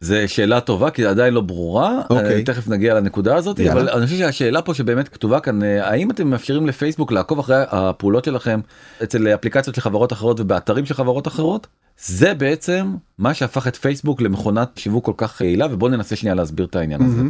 זה 0.00 0.28
שאלה 0.28 0.60
טובה 0.60 0.90
כי 0.90 1.06
עדיין 1.06 1.34
לא 1.34 1.40
ברורה 1.40 2.00
אוקיי. 2.10 2.34
אה, 2.34 2.42
תכף 2.42 2.68
נגיע 2.68 2.94
לנקודה 2.94 3.36
הזאת 3.36 3.58
יאללה. 3.58 3.72
אבל 3.72 3.88
אני 3.90 4.06
חושב 4.06 4.18
שהשאלה 4.18 4.62
פה 4.62 4.74
שבאמת 4.74 5.08
כתובה 5.08 5.40
כאן 5.40 5.62
אה, 5.62 5.88
האם 5.88 6.10
אתם 6.10 6.30
מאפשרים 6.30 6.66
לפייסבוק 6.66 7.12
לעקוב 7.12 7.38
אחרי 7.38 7.56
הפעולות 7.70 8.24
שלכם 8.24 8.60
אצל 9.02 9.28
אפליקציות 9.28 9.76
של 9.76 9.82
חברות 9.82 10.12
אחרות 10.12 10.40
ובאתרים 10.40 10.86
של 10.86 10.94
חברות 10.94 11.28
אחרות 11.28 11.66
זה 11.98 12.34
בעצם 12.34 12.94
מה 13.18 13.34
שהפך 13.34 13.66
את 13.66 13.76
פייסבוק 13.76 14.20
למכונת 14.20 14.68
שיווק 14.76 15.04
כל 15.04 15.12
כך 15.16 15.40
יעילה 15.40 15.66
ובוא 15.70 15.88
ננסה 15.88 16.16
שנייה 16.16 16.34
להסביר 16.34 16.66
את 16.66 16.76
העניין 16.76 17.02
הזה. 17.02 17.22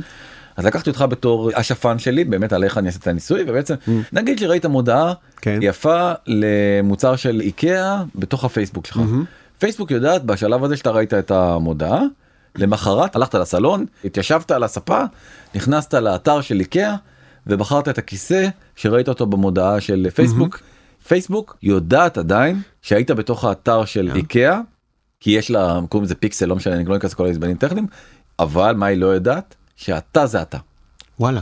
אז 0.57 0.67
לקחתי 0.67 0.91
אותך 0.91 1.05
בתור 1.11 1.51
השפן 1.55 1.99
שלי 1.99 2.25
באמת 2.25 2.53
עליך 2.53 2.79
אני 2.79 2.87
אעשה 2.87 2.99
את 3.03 3.07
הניסוי 3.07 3.45
ובעצם 3.47 3.75
נגיד 4.13 4.39
שראית 4.39 4.67
מודעה 4.67 5.13
כן. 5.41 5.59
יפה 5.63 6.13
למוצר 6.27 7.17
של 7.17 7.41
איקאה 7.41 8.03
בתוך 8.15 8.45
הפייסבוק 8.45 8.87
שלך. 8.87 9.01
פייסבוק 9.59 9.91
יודעת 9.91 10.25
בשלב 10.25 10.65
הזה 10.65 10.77
שאתה 10.77 10.91
ראית 10.91 11.15
את 11.15 11.31
המודעה 11.31 12.01
למחרת 12.57 13.17
הלכת 13.17 13.35
לסלון 13.35 13.87
התיישבת 14.05 14.51
על 14.51 14.63
הספה 14.63 15.03
נכנסת 15.55 15.95
לאתר 15.95 16.41
של 16.41 16.61
איקאה 16.61 16.97
ובחרת 17.47 17.89
את 17.89 17.99
הכיסא 17.99 18.49
שראית 18.77 19.09
אותו 19.09 19.27
במודעה 19.27 19.81
של 19.81 20.07
פייסבוק. 20.15 20.61
פייסבוק 21.09 21.57
יודעת 21.63 22.19
עדיין 22.19 22.61
שהיית 22.83 23.11
בתוך 23.11 23.45
האתר 23.45 23.85
של 23.85 24.11
איקאה 24.17 24.61
כי 25.21 25.31
יש 25.31 25.51
לה 25.51 25.81
קוראים 25.89 26.05
לזה 26.05 26.15
פיקסל 26.15 26.47
לא 26.47 26.57
משנה 26.57 26.75
אני 26.75 26.85
לא 26.85 26.97
אכנס 26.97 27.13
לכל 27.13 27.27
ההסברים 27.27 27.57
טכניים 27.57 27.87
אבל 28.39 28.75
מה 28.77 28.87
היא 28.87 28.99
לא 28.99 29.07
יודעת 29.07 29.55
שאתה 29.77 30.27
זה 30.27 30.43
אתה. 30.43 30.59
וואלה. 31.21 31.41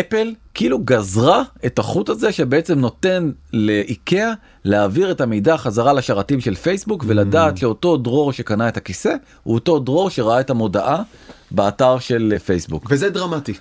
אפל 0.00 0.34
כאילו 0.54 0.78
גזרה 0.78 1.42
את 1.66 1.78
החוט 1.78 2.08
הזה 2.08 2.32
שבעצם 2.32 2.78
נותן 2.78 3.30
לאיקאה 3.52 4.32
להעביר 4.64 5.10
את 5.10 5.20
המידע 5.20 5.56
חזרה 5.56 5.92
לשרתים 5.92 6.40
של 6.40 6.54
פייסבוק 6.54 7.04
ולדעת 7.06 7.56
שאותו 7.56 7.96
דרור 7.96 8.32
שקנה 8.32 8.68
את 8.68 8.76
הכיסא 8.76 9.14
הוא 9.42 9.54
אותו 9.54 9.78
דרור 9.78 10.10
שראה 10.10 10.40
את 10.40 10.50
המודעה 10.50 11.02
באתר 11.50 11.98
של 11.98 12.34
פייסבוק. 12.44 12.86
וזה 12.90 13.10
דרמטי. 13.10 13.54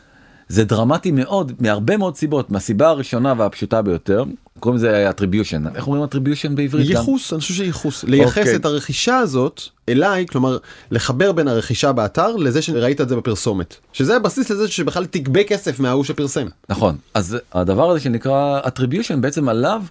זה 0.53 0.63
דרמטי 0.63 1.11
מאוד 1.11 1.51
מהרבה 1.59 1.97
מאוד 1.97 2.15
סיבות 2.15 2.51
מהסיבה 2.51 2.89
הראשונה 2.89 3.33
והפשוטה 3.37 3.81
ביותר 3.81 4.23
קוראים 4.59 4.77
לזה 4.77 5.09
attribution 5.09 5.75
איך 5.75 5.87
אומרים 5.87 6.03
attribution 6.03 6.49
בעברית? 6.55 6.89
גם? 6.89 6.91
ייחוס 6.91 7.33
אני 7.33 7.41
חושב 7.41 7.53
שייחוס 7.53 8.03
לייחס 8.03 8.37
אוקיי. 8.37 8.55
את 8.55 8.65
הרכישה 8.65 9.17
הזאת 9.17 9.61
אליי 9.89 10.25
כלומר 10.27 10.57
לחבר 10.91 11.31
בין 11.31 11.47
הרכישה 11.47 11.91
באתר 11.91 12.35
לזה 12.35 12.61
שראית 12.61 13.01
את 13.01 13.09
זה 13.09 13.15
בפרסומת 13.15 13.75
שזה 13.93 14.15
הבסיס 14.15 14.49
לזה 14.49 14.67
שבכלל 14.67 15.05
תגבה 15.05 15.43
כסף 15.43 15.79
מההוא 15.79 16.03
שפרסם. 16.03 16.47
נכון 16.69 16.97
אז 17.13 17.37
הדבר 17.53 17.89
הזה 17.89 17.99
שנקרא 17.99 18.61
attribution 18.61 19.15
בעצם 19.19 19.49
עליו 19.49 19.83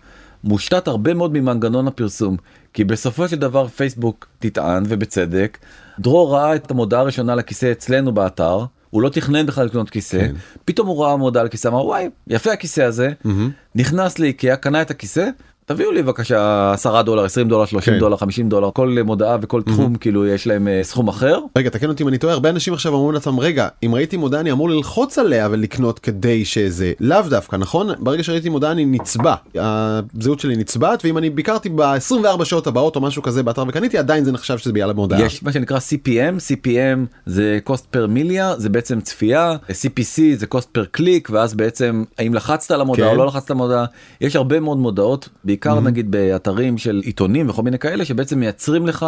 מושתת 0.44 0.88
הרבה 0.88 1.14
מאוד 1.14 1.32
ממנגנון 1.32 1.88
הפרסום 1.88 2.36
כי 2.72 2.84
בסופו 2.84 3.28
של 3.28 3.36
דבר 3.36 3.68
פייסבוק 3.68 4.26
תטען 4.38 4.84
ובצדק 4.88 5.58
דרור 5.98 6.34
ראה 6.34 6.54
את 6.54 6.70
המודעה 6.70 7.00
הראשונה 7.00 7.34
לכיסא 7.34 7.72
אצלנו 7.72 8.12
באתר. 8.12 8.64
הוא 8.92 9.02
לא 9.02 9.08
תכנן 9.08 9.46
בכלל 9.46 9.66
לקנות 9.66 9.90
כיסא, 9.90 10.18
כן. 10.18 10.34
פתאום 10.64 10.88
הוא 10.88 11.04
ראה 11.04 11.16
מודעה 11.16 11.42
על 11.42 11.48
כיסא, 11.48 11.68
אמר 11.68 11.86
וואי 11.86 12.08
יפה 12.26 12.52
הכיסא 12.52 12.80
הזה, 12.80 13.08
mm-hmm. 13.08 13.28
נכנס 13.74 14.18
לאיקאה, 14.18 14.56
קנה 14.56 14.82
את 14.82 14.90
הכיסא, 14.90 15.28
תביאו 15.74 15.92
לי 15.92 16.02
בבקשה 16.02 16.72
10 16.72 17.02
דולר 17.02 17.24
20 17.24 17.48
דולר 17.48 17.64
30 17.64 17.94
כן. 17.94 18.00
דולר 18.00 18.16
50 18.16 18.48
דולר 18.48 18.70
כל 18.74 18.96
מודעה 19.04 19.36
וכל 19.40 19.62
תחום 19.62 19.94
mm-hmm. 19.94 19.98
כאילו 19.98 20.26
יש 20.26 20.46
להם 20.46 20.68
uh, 20.68 20.86
סכום 20.86 21.08
אחר. 21.08 21.38
רגע 21.58 21.70
תקן 21.70 21.88
אותי 21.88 22.02
אם 22.02 22.08
אני 22.08 22.18
טועה 22.18 22.34
הרבה 22.34 22.50
אנשים 22.50 22.74
עכשיו 22.74 22.94
אומרים 22.94 23.14
לעצמם 23.14 23.40
רגע 23.40 23.68
אם 23.82 23.94
ראיתי 23.94 24.16
מודעה 24.16 24.40
אני 24.40 24.52
אמור 24.52 24.70
ללחוץ 24.70 25.18
עליה 25.18 25.48
ולקנות 25.50 25.98
כדי 25.98 26.44
שזה 26.44 26.92
לאו 27.00 27.22
דווקא 27.28 27.56
נכון 27.56 27.90
ברגע 27.98 28.22
שראיתי 28.22 28.48
מודעה 28.48 28.72
אני 28.72 28.84
נצבע 28.84 29.34
הזהות 29.54 30.40
שלי 30.40 30.56
נצבעת 30.56 31.04
ואם 31.04 31.18
אני 31.18 31.30
ביקרתי 31.30 31.68
ב-24 31.68 32.44
שעות 32.44 32.66
הבאות 32.66 32.96
או 32.96 33.00
משהו 33.00 33.22
כזה 33.22 33.42
באתר 33.42 33.64
וקניתי 33.68 33.98
עדיין 33.98 34.24
זה 34.24 34.32
נחשב 34.32 34.58
שזה 34.58 34.72
בגלל 34.72 34.90
המודעה. 34.90 35.22
יש 35.22 35.42
מה 35.42 35.52
שנקרא 35.52 35.78
CPM 35.78 36.38
CPM 36.50 36.98
זה 37.26 37.58
cost 37.68 37.96
per 37.96 38.06
מיליאר 38.08 38.58
זה 38.58 38.68
בעצם 38.68 39.00
צפייה 39.00 39.56
CPC 39.68 40.20
זה 40.34 40.46
cost 40.54 40.78
per 40.78 40.98
click 40.98 41.30
ואז 41.30 41.54
בעצם 41.54 42.04
האם 42.18 42.34
לחצת 42.34 42.70
על 42.70 42.80
המודעה 42.80 43.08
כן. 43.08 43.12
או 43.12 43.18
לא 43.18 43.26
לחצת 43.26 43.50
על 43.50 43.56
המודעה 43.56 43.84
יש 44.20 44.36
הרבה 44.36 44.60
מאוד 44.60 44.78
מודעות 44.78 45.28
בעיקר 45.62 45.78
mm-hmm. 45.78 45.84
נגיד 45.84 46.10
באתרים 46.10 46.78
של 46.78 47.00
עיתונים 47.04 47.48
וכל 47.48 47.62
מיני 47.62 47.78
כאלה 47.78 48.04
שבעצם 48.04 48.40
מייצרים 48.40 48.86
לך 48.86 49.06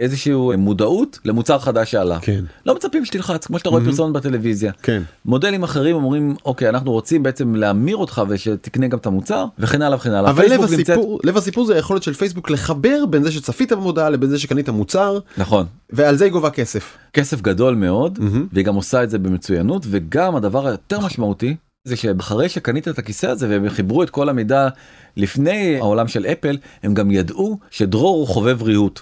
איזושהי 0.00 0.32
מודעות 0.58 1.18
למוצר 1.24 1.58
חדש 1.58 1.90
שעלה. 1.90 2.18
כן. 2.20 2.44
לא 2.66 2.74
מצפים 2.74 3.04
שתלחץ 3.04 3.46
כמו 3.46 3.58
שאתה 3.58 3.68
רואה 3.68 3.82
mm-hmm. 3.82 3.84
פרסומת 3.84 4.12
בטלוויזיה. 4.12 4.72
כן. 4.82 5.02
מודלים 5.24 5.62
אחרים 5.62 5.96
אומרים 5.96 6.34
אוקיי 6.44 6.68
אנחנו 6.68 6.92
רוצים 6.92 7.22
בעצם 7.22 7.54
להמיר 7.54 7.96
אותך 7.96 8.22
ושתקנה 8.28 8.88
גם 8.88 8.98
את 8.98 9.06
המוצר 9.06 9.44
וכן 9.58 9.82
הלאה 9.82 9.96
וכן 9.96 10.10
הלאה. 10.10 10.30
אבל 10.30 10.44
לב 10.44 10.62
הסיפור, 10.62 10.76
נמצאת... 10.76 11.24
לב 11.24 11.36
הסיפור 11.36 11.64
זה 11.64 11.74
היכולת 11.74 12.02
של 12.02 12.14
פייסבוק 12.14 12.50
לחבר 12.50 13.06
בין 13.10 13.22
זה 13.22 13.32
שצפית 13.32 13.72
במודעה 13.72 14.10
לבין 14.10 14.30
זה 14.30 14.38
שקנית 14.38 14.68
מוצר. 14.68 15.18
נכון. 15.38 15.66
ועל 15.90 16.16
זה 16.16 16.24
היא 16.24 16.32
גובה 16.32 16.50
כסף. 16.50 16.96
כסף 17.12 17.40
גדול 17.40 17.74
מאוד 17.74 18.18
mm-hmm. 18.18 18.38
והיא 18.52 18.64
גם 18.64 18.74
עושה 18.74 19.02
את 19.02 19.10
זה 19.10 19.18
במצוינות 19.18 19.86
וגם 19.90 20.36
הדבר 20.36 20.66
היותר 20.66 21.00
משמעותי 21.00 21.56
זה 21.84 21.96
שאחרי 21.96 22.48
שקנית 22.48 22.88
את 22.88 22.98
הכיסא 22.98 23.26
הזה 23.26 23.48
והם 23.48 23.68
חיברו 23.68 24.02
את 24.02 24.10
כל 24.10 24.28
המידע 24.28 24.68
לפני 25.16 25.76
העולם 25.76 26.08
של 26.08 26.26
אפל 26.26 26.58
הם 26.82 26.94
גם 26.94 27.10
ידעו 27.10 27.58
שדרור 27.70 28.16
הוא 28.16 28.26
חובב 28.26 28.62
ריהוט. 28.62 29.00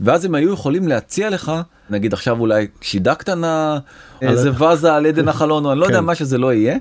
ואז 0.00 0.24
הם 0.24 0.34
היו 0.34 0.52
יכולים 0.52 0.88
להציע 0.88 1.30
לך 1.30 1.52
נגיד 1.90 2.12
עכשיו 2.12 2.40
אולי 2.40 2.66
שידקת 2.80 3.28
נא 3.28 3.78
איזה 4.22 4.50
ואזה 4.58 4.94
על 4.94 5.06
עדן 5.06 5.28
החלון 5.32 5.64
או 5.64 5.72
אני 5.72 5.80
לא 5.80 5.84
יודע 5.84 5.98
כן. 5.98 6.04
מה 6.04 6.14
שזה 6.14 6.38
לא 6.38 6.52
יהיה 6.54 6.76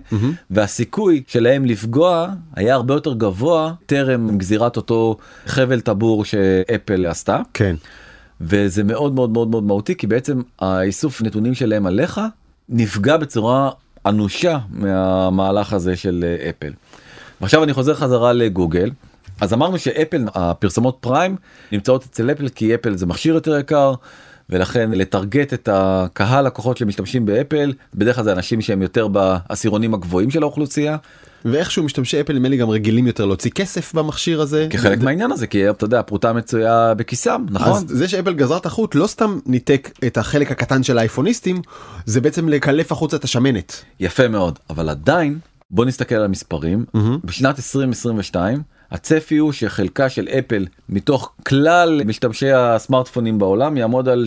והסיכוי 0.52 1.24
שלהם 1.28 1.66
לפגוע 1.66 2.28
היה 2.56 2.76
הרבה 2.76 2.94
יותר 2.94 3.14
גבוה 3.14 3.74
טרם 3.86 4.38
גזירת 4.38 4.78
אותו 4.78 5.18
חבל 5.46 5.80
טבור 5.80 6.26
שאפל 6.26 7.06
עשתה. 7.06 7.42
כן. 7.54 7.76
וזה 8.42 8.84
מאוד 8.84 9.14
מאוד 9.14 9.30
מאוד 9.30 9.48
מאוד 9.48 9.64
מהותי 9.64 9.96
כי 9.96 10.08
בעצם 10.08 10.42
האיסוף 10.60 11.22
נתונים 11.22 11.54
שלהם 11.54 11.86
עליך 11.86 12.22
נפגע 12.70 13.18
בצורה 13.18 13.70
אנושה 14.06 14.58
מהמהלך 14.70 15.74
הזה 15.74 15.96
של 15.96 16.26
אה, 16.28 16.50
אפל. 16.50 16.74
ועכשיו 17.42 17.64
אני 17.64 17.74
חוזר 17.74 17.94
חזרה 17.94 18.34
לגוגל. 18.34 18.92
אז 19.42 19.54
אמרנו 19.54 19.80
שאפל 19.80 20.26
הפרסומות 20.34 20.98
prime 21.00 21.36
נמצאות 21.72 22.06
אצל 22.06 22.32
אפל 22.32 22.50
כי 22.50 22.76
אפל 22.76 22.96
זה 22.96 23.06
מכשיר 23.06 23.36
יותר 23.36 23.60
יקר 23.60 23.94
ולכן 24.50 24.92
לטרגט 24.92 25.54
את 25.54 25.70
הקהל 25.72 26.46
לקוחות 26.46 26.78
שמשתמשים 26.78 27.26
באפל 27.26 27.74
בדרך 27.96 28.16
כלל 28.16 28.24
זה 28.24 28.32
אנשים 28.32 28.62
שהם 28.62 28.82
יותר 28.82 29.08
בעשירונים 29.08 29.94
הגבוהים 29.94 30.32
של 30.32 30.44
האוכלוסייה. 30.44 30.98
ואיכשהו 31.46 31.84
משתמשי 31.84 32.22
אפל 32.22 32.34
נדמה 32.34 32.50
לי 32.50 32.58
גם 32.58 32.70
רגילים 32.70 33.08
יותר 33.08 33.26
להוציא 33.26 33.52
כסף 33.52 33.94
במכשיר 33.94 34.42
הזה 34.42 34.68
כחלק 34.70 34.98
ו... 35.02 35.04
מהעניין 35.04 35.32
הזה 35.32 35.48
כי 35.48 35.70
אתה 35.70 35.86
יודע 35.86 36.00
הפרוטה 36.00 36.34
מצויה 36.34 36.94
בכיסם 36.94 37.46
נכון 37.50 37.72
אז 37.72 37.86
זה 37.88 38.08
שאפל 38.08 38.34
גזר 38.34 38.58
את 38.58 38.66
החוט 38.66 38.96
לא 38.96 39.08
סתם 39.08 39.40
ניתק 39.46 39.92
את 40.08 40.18
החלק 40.18 40.52
הקטן 40.52 40.84
של 40.84 40.98
האייפוניסטים 40.98 41.62
זה 42.06 42.22
בעצם 42.22 42.50
לקלף 42.50 42.92
החוצה 42.92 43.18
את 43.18 43.24
השמנת 43.24 43.84
יפה 44.00 44.28
מאוד 44.28 44.60
אבל 44.70 44.90
עדיין 44.90 45.40
בוא 45.72 45.86
נסתכל 45.86 46.16
על 46.16 46.26
המספרים 46.26 46.86
mm-hmm. 46.96 47.00
בשנת 47.24 47.58
2022 47.58 48.62
הצפי 48.94 49.38
הוא 49.38 49.52
שחלקה 49.52 50.10
של 50.10 50.28
אפל 50.28 50.66
מתוך 50.90 51.32
כלל 51.48 52.02
משתמשי 52.06 52.52
הסמארטפונים 52.52 53.40
בעולם 53.40 53.78
יעמוד 53.78 54.10
על 54.10 54.26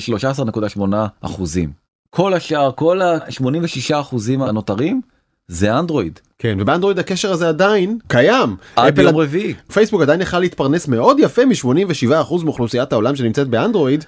13.8 0.76 0.80
אחוזים. 1.20 1.70
כל 2.10 2.34
השאר 2.34 2.70
כל 2.74 3.02
ה-86 3.02 4.00
אחוזים 4.00 4.42
הנותרים 4.42 5.00
זה 5.48 5.78
אנדרואיד. 5.78 6.20
כן 6.38 6.56
ובאנדרואיד 6.60 6.98
הקשר 6.98 7.32
הזה 7.32 7.48
עדיין 7.48 7.98
קיים. 8.06 8.56
עד 8.76 8.98
יום 8.98 9.16
רביעי. 9.16 9.54
פייסבוק 9.72 10.02
עדיין 10.02 10.20
יכל 10.20 10.38
להתפרנס 10.38 10.88
מאוד 10.88 11.16
יפה 11.20 11.42
מ-87% 11.44 12.44
מאוכלוסיית 12.44 12.92
העולם 12.92 13.16
שנמצאת 13.16 13.48
באנדרואיד. 13.48 14.04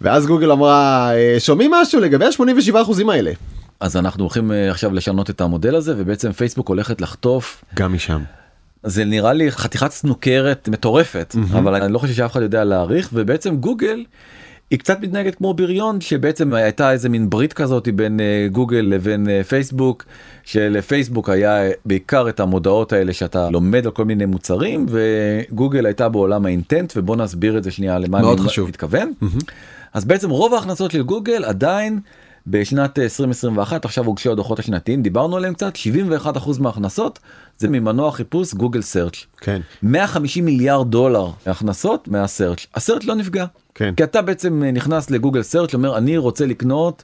ואז 0.00 0.26
גוגל 0.26 0.52
אמרה 0.52 1.10
אה, 1.14 1.36
שומעים 1.38 1.70
משהו 1.70 2.00
לגבי 2.00 2.24
ה-87% 2.24 3.12
האלה. 3.12 3.32
אז 3.80 3.96
אנחנו 3.96 4.24
הולכים 4.24 4.52
אה, 4.52 4.70
עכשיו 4.70 4.94
לשנות 4.94 5.30
את 5.30 5.40
המודל 5.40 5.74
הזה 5.74 5.94
ובעצם 5.96 6.32
פייסבוק 6.32 6.68
הולכת 6.68 7.00
לחטוף 7.00 7.64
גם 7.74 7.92
משם. 7.92 8.22
זה 8.86 9.04
נראה 9.04 9.32
לי 9.32 9.50
חתיכת 9.50 9.90
סנוקרת 9.90 10.68
מטורפת 10.68 11.34
mm-hmm. 11.34 11.58
אבל 11.58 11.82
אני 11.82 11.92
לא 11.92 11.98
חושב 11.98 12.14
שאף 12.14 12.32
אחד 12.32 12.42
יודע 12.42 12.64
להעריך 12.64 13.10
ובעצם 13.12 13.56
גוגל 13.56 14.04
היא 14.70 14.78
קצת 14.78 15.00
מתנהגת 15.00 15.34
כמו 15.34 15.54
בריון 15.54 16.00
שבעצם 16.00 16.54
הייתה 16.54 16.92
איזה 16.92 17.08
מין 17.08 17.30
ברית 17.30 17.52
כזאת 17.52 17.88
בין 17.88 18.20
uh, 18.20 18.52
גוגל 18.52 18.86
לבין 18.88 19.26
uh, 19.26 19.44
פייסבוק 19.44 20.04
שלפייסבוק 20.44 21.28
היה 21.28 21.70
בעיקר 21.84 22.28
את 22.28 22.40
המודעות 22.40 22.92
האלה 22.92 23.12
שאתה 23.12 23.50
לומד 23.50 23.86
על 23.86 23.92
כל 23.92 24.04
מיני 24.04 24.26
מוצרים 24.26 24.86
וגוגל 24.88 25.86
הייתה 25.86 26.08
בעולם 26.08 26.46
האינטנט 26.46 26.92
ובוא 26.96 27.16
נסביר 27.16 27.58
את 27.58 27.64
זה 27.64 27.70
שנייה 27.70 27.98
למה 27.98 28.18
אני 28.18 28.38
חשוב. 28.38 28.68
מתכוון. 28.68 29.12
Mm-hmm. 29.22 29.44
אז 29.92 30.04
בעצם 30.04 30.30
רוב 30.30 30.54
ההכנסות 30.54 30.90
של 30.90 31.02
גוגל 31.02 31.44
עדיין 31.44 32.00
בשנת 32.46 32.98
2021 32.98 33.84
עכשיו 33.84 34.04
הוגשו 34.04 34.32
הדוחות 34.32 34.58
השנתיים 34.58 35.02
דיברנו 35.02 35.36
עליהם 35.36 35.54
קצת 35.54 35.72
71% 35.76 36.60
מההכנסות 36.60 37.18
זה 37.58 37.68
ממנוע 37.68 38.12
חיפוש 38.12 38.54
גוגל 38.54 38.82
סרצ' 38.82 39.26
כן. 39.40 39.60
150 39.82 40.44
מיליארד 40.44 40.90
דולר 40.90 41.30
הכנסות 41.46 42.08
מהסרצ' 42.08 42.66
הסרצ' 42.74 43.04
לא 43.04 43.14
נפגע. 43.14 43.46
כן. 43.74 43.94
כי 43.96 44.04
אתה 44.04 44.22
בעצם 44.22 44.62
נכנס 44.72 45.10
לגוגל 45.10 45.42
סרצ' 45.42 45.74
אומר 45.74 45.98
אני 45.98 46.16
רוצה 46.16 46.46
לקנות 46.46 47.02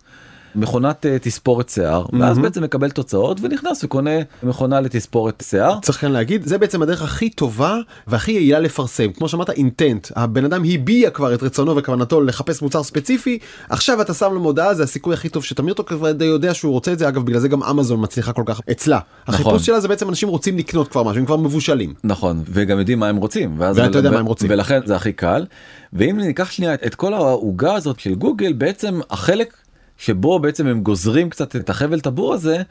מכונת 0.54 1.06
אה, 1.06 1.18
תספורת 1.18 1.68
שיער 1.68 2.04
mm-hmm. 2.04 2.16
ואז 2.20 2.38
בעצם 2.38 2.62
מקבל 2.62 2.90
תוצאות 2.90 3.38
ונכנס 3.42 3.84
וקונה 3.84 4.10
מכונה 4.42 4.80
לתספורת 4.80 5.44
שיער. 5.48 5.80
צריך 5.82 6.00
כאן 6.00 6.12
להגיד 6.12 6.46
זה 6.46 6.58
בעצם 6.58 6.82
הדרך 6.82 7.02
הכי 7.02 7.30
טובה 7.30 7.76
והכי 8.06 8.32
יעילה 8.32 8.58
לפרסם 8.58 9.12
כמו 9.12 9.28
שאמרת 9.28 9.50
אינטנט 9.50 10.08
הבן 10.16 10.44
אדם 10.44 10.62
הביע 10.68 11.10
כבר 11.10 11.34
את 11.34 11.42
רצונו 11.42 11.76
וכוונתו 11.76 12.20
לחפש 12.20 12.62
מוצר 12.62 12.82
ספציפי 12.82 13.38
עכשיו 13.68 14.00
אתה 14.00 14.14
שם 14.14 14.32
לו 14.32 14.40
מודעה 14.40 14.74
זה 14.74 14.82
הסיכוי 14.82 15.14
הכי 15.14 15.28
טוב 15.28 15.44
שתמיר 15.44 15.72
אותו 15.72 15.84
כבר 15.84 16.12
די 16.12 16.24
יודע 16.24 16.54
שהוא 16.54 16.72
רוצה 16.72 16.92
את 16.92 16.98
זה 16.98 17.08
אגב 17.08 17.24
בגלל 17.24 17.40
זה 17.40 17.48
גם 17.48 17.62
אמזון 17.62 18.02
מצליחה 18.02 18.32
כל 18.32 18.42
כך 18.46 18.60
אצלה. 18.70 18.98
נכון. 19.28 19.34
החיפוש 19.34 19.66
שלה 19.66 19.80
זה 19.80 19.88
בעצם 19.88 20.08
אנשים 20.08 20.28
רוצים 20.28 20.58
לקנות 20.58 20.88
כבר 20.88 21.02
משהו 21.02 21.18
הם 21.18 21.26
כבר 21.26 21.36
מבושלים. 21.36 21.94
נכון 22.04 22.42
וגם 22.48 22.78
יודעים 22.78 22.98
מה 22.98 23.08
הם 23.08 23.16
רוצים 23.16 23.54
ואז 23.58 23.78
ואתה 23.78 23.98
יודע 23.98 24.10
מה 24.10 24.18
הם 24.18 24.26
רוצים 24.26 24.50
ולכן 24.50 24.80
זה 24.84 24.96
הכי 24.96 25.12
קל 25.12 25.46
ואם 25.92 26.20
ניקח 26.20 26.50
שנייה 26.50 26.74
את 26.74 26.94
כל 26.94 27.14
העוגה 27.14 27.74
הזאת 27.74 28.00
של 28.00 28.14
גוגל 28.14 28.52
בעצם 28.52 29.00
החלק 29.10 29.56
שבו 30.02 30.38
בעצם 30.38 30.66
הם 30.66 30.80
גוזרים 30.80 31.30
קצת 31.30 31.56
את 31.56 31.70
החבל 31.70 32.00
טבור 32.00 32.34
הזה. 32.34 32.62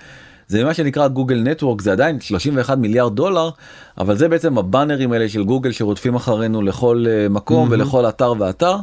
זה 0.48 0.64
מה 0.64 0.74
שנקרא 0.74 1.08
Google 1.08 1.36
Network 1.36 1.82
זה 1.82 1.92
עדיין 1.92 2.22
31 2.22 2.78
מיליארד 2.78 3.16
דולר 3.16 3.50
אבל 3.98 4.18
זה 4.18 4.28
בעצם 4.28 4.58
הבאנרים 4.58 5.12
האלה 5.12 5.30
של 5.30 5.44
גוגל 5.44 5.72
שרודפים 5.72 6.16
אחרינו 6.16 6.62
לכל 6.62 7.06
אה, 7.08 7.30
מקום 7.30 7.68
mm-hmm. 7.68 7.74
ולכל 7.74 8.10
אתר 8.10 8.34
ואתר. 8.40 8.76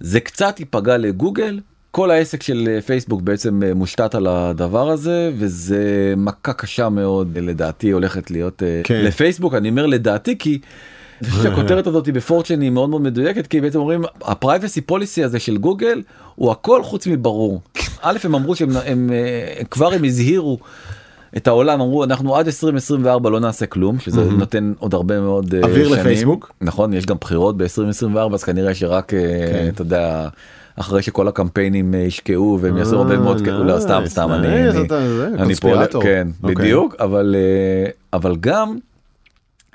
זה 0.00 0.20
קצת 0.20 0.60
ייפגע 0.60 0.96
לגוגל 0.96 1.60
כל 1.90 2.10
העסק 2.10 2.42
של 2.42 2.68
אה, 2.68 2.80
פייסבוק 2.80 3.22
בעצם 3.22 3.62
אה, 3.62 3.74
מושתת 3.74 4.14
על 4.14 4.26
הדבר 4.26 4.90
הזה 4.90 5.30
וזה 5.38 6.14
מכה 6.16 6.52
קשה 6.52 6.88
מאוד 6.88 7.38
לדעתי 7.38 7.90
הולכת 7.90 8.30
להיות 8.30 8.62
כן. 8.84 9.04
לפייסבוק 9.04 9.54
אני 9.54 9.68
אומר 9.68 9.86
לדעתי 9.86 10.38
כי. 10.38 10.58
אני 11.22 11.30
חושב 11.30 11.42
שהכותרת 11.42 11.86
הזאת 11.86 12.08
בפורצ'ן 12.08 12.60
היא 12.60 12.70
מאוד 12.70 12.90
מאוד 12.90 13.02
מדויקת 13.02 13.46
כי 13.46 13.60
בעצם 13.60 13.78
אומרים 13.78 14.04
ה 14.22 14.29
privacy 14.29 14.80
policy 14.80 15.24
הזה 15.24 15.38
של 15.38 15.56
גוגל 15.56 16.02
הוא 16.34 16.50
הכל 16.50 16.82
חוץ 16.82 17.06
מברור. 17.06 17.60
א' 18.02 18.18
הם 18.24 18.34
אמרו 18.34 18.56
שהם 18.56 18.70
הם, 18.86 19.10
אה, 19.12 19.64
כבר 19.64 19.92
הם 19.92 20.04
הזהירו 20.04 20.58
את 21.36 21.48
העולם 21.48 21.80
אמרו 21.80 22.04
אנחנו 22.04 22.36
עד 22.36 22.46
2024 22.46 23.30
לא 23.30 23.40
נעשה 23.40 23.66
כלום 23.66 23.98
שזה 23.98 24.20
mm-hmm. 24.20 24.34
נותן 24.34 24.72
עוד 24.78 24.94
הרבה 24.94 25.20
מאוד 25.20 25.54
אה, 25.54 25.60
אוויר 25.60 25.88
שנים. 25.88 26.00
לפייסבוק 26.00 26.52
נכון 26.60 26.92
יש 26.92 27.06
גם 27.06 27.16
בחירות 27.20 27.56
ב-2024 27.56 28.34
אז 28.34 28.44
כנראה 28.44 28.74
שרק 28.74 29.14
אה, 29.14 29.18
כן. 29.52 29.68
אתה 29.68 29.82
יודע. 29.82 30.28
אחרי 30.78 31.02
שכל 31.02 31.28
הקמפיינים 31.28 31.94
ישקעו 31.94 32.58
והם 32.60 32.76
יעשו 32.76 32.96
הרבה 32.96 33.16
מאוד 33.18 33.46
לא 33.46 33.80
סתם 33.80 34.02
סתם 34.06 34.32
אני 34.32 34.68
אני 35.38 35.54
פה 35.54 35.74
כן 36.02 36.28
אוקיי. 36.42 36.54
בדיוק 36.54 36.94
אבל 37.00 37.36
אבל 38.12 38.36
גם 38.40 38.76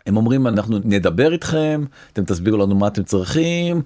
הם 0.07 0.17
אומרים 0.17 0.47
אנחנו 0.47 0.79
נדבר 0.83 1.33
איתכם 1.33 1.83
אתם 2.13 2.23
תסבירו 2.23 2.57
לנו 2.57 2.75
מה 2.75 2.87
אתם 2.87 3.03
צריכים 3.03 3.81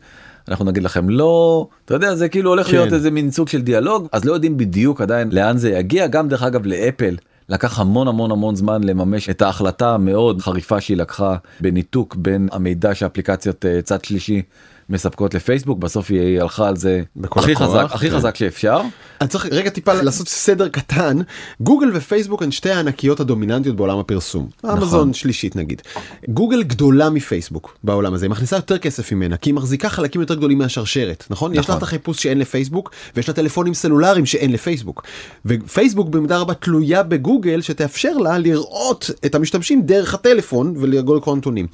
אנחנו 0.47 0.65
נגיד 0.65 0.83
לכם 0.83 1.09
לא 1.09 1.67
אתה 1.85 1.93
יודע 1.93 2.15
זה 2.15 2.29
כאילו 2.29 2.49
הולך 2.49 2.67
כן. 2.67 2.77
להיות 2.77 2.93
איזה 2.93 3.11
מין 3.11 3.31
סוג 3.31 3.47
של 3.47 3.61
דיאלוג 3.61 4.07
אז 4.11 4.25
לא 4.25 4.33
יודעים 4.33 4.57
בדיוק 4.57 5.01
עדיין 5.01 5.29
לאן 5.31 5.57
זה 5.57 5.69
יגיע 5.69 6.07
גם 6.07 6.27
דרך 6.27 6.43
אגב 6.43 6.65
לאפל 6.65 7.15
לקח 7.49 7.79
המון 7.79 8.07
המון 8.07 8.31
המון 8.31 8.55
זמן 8.55 8.83
לממש 8.83 9.29
את 9.29 9.41
ההחלטה 9.41 9.93
המאוד 9.93 10.41
חריפה 10.41 10.81
שהיא 10.81 10.97
לקחה 10.97 11.35
בניתוק 11.59 12.15
בין 12.15 12.47
המידע 12.51 12.95
שאפליקציות 12.95 13.65
אה, 13.65 13.81
צד 13.81 14.05
שלישי 14.05 14.41
מספקות 14.89 15.33
לפייסבוק 15.33 15.79
בסוף 15.79 16.11
היא 16.11 16.41
הלכה 16.41 16.67
על 16.67 16.75
זה 16.75 17.01
הכי 17.33 17.55
חזק 17.55 17.87
הכי 17.91 18.09
כן. 18.09 18.15
חזק 18.15 18.35
שאפשר. 18.35 18.81
אני 19.21 19.29
צריך 19.29 19.45
רגע 19.51 19.69
טיפה 19.69 19.93
לעשות 19.93 20.27
סדר 20.27 20.67
קטן 20.67 21.17
גוגל 21.61 21.91
ופייסבוק 21.93 22.43
הן 22.43 22.51
שתי 22.51 22.71
הענקיות 22.71 23.19
הדומיננטיות 23.19 23.75
בעולם 23.75 23.99
הפרסום 23.99 24.49
נכון. 24.63 24.77
אמזון 24.77 25.13
שלישית 25.13 25.55
נגיד 25.55 25.81
גוגל 26.29 26.63
גדולה 26.63 27.09
מפייסבוק 27.09 27.77
בעולם 27.83 28.13
הזה 28.13 28.25
היא 28.25 28.31
מכניסה 28.31 28.55
יותר 28.55 28.77
כסף 28.77 29.11
ממנה 29.11 29.37
כי 29.37 29.49
היא 29.49 29.55
מחזיקה 29.55 29.89
חלקים 29.89 30.21
יותר 30.21 30.35
גדולים 30.35 30.57
מהשרשרת 30.57 31.25
נכון, 31.29 31.51
יש 31.51 31.57
לה 31.57 31.63
נכון. 31.63 31.77
את 31.77 31.83
החיפוש 31.83 32.23
שאין 32.23 32.39
לפייסבוק 32.39 32.91
ויש 33.15 33.27
לה 33.27 33.33
טלפונים 33.33 33.73
סלולריים 33.73 34.25
שאין 34.25 34.51
לפייסבוק 34.51 35.03
ופייסבוק 35.45 36.09
במידה 36.09 36.37
רבה 36.37 36.53
תלויה 36.53 37.03
בגוגל 37.03 37.61
שתאפשר 37.61 38.17
לה 38.17 38.37
לראות 38.37 39.09
את 39.25 39.35
המשתמשים 39.35 39.81
דרך 39.81 40.13
הטלפון 40.13 40.73
ולגול 40.77 41.19
כל 41.19 41.31
הנתונים 41.31 41.67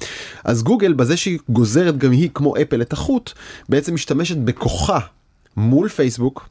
אז 0.44 0.62
גוגל 0.62 0.92
בזה 0.92 1.16
שהיא 1.16 1.38
גוזרת 1.48 1.98
גם 1.98 2.10
היא 2.10 2.28
כמו 2.34 2.54
אפל 2.56 2.82
את 2.82 2.92
החוט 3.02 3.32
בעצם 3.68 3.94
משתמשת 3.94 4.36
בכוחה 4.36 4.98
מול 5.56 5.88
פייסבוק 5.88 6.48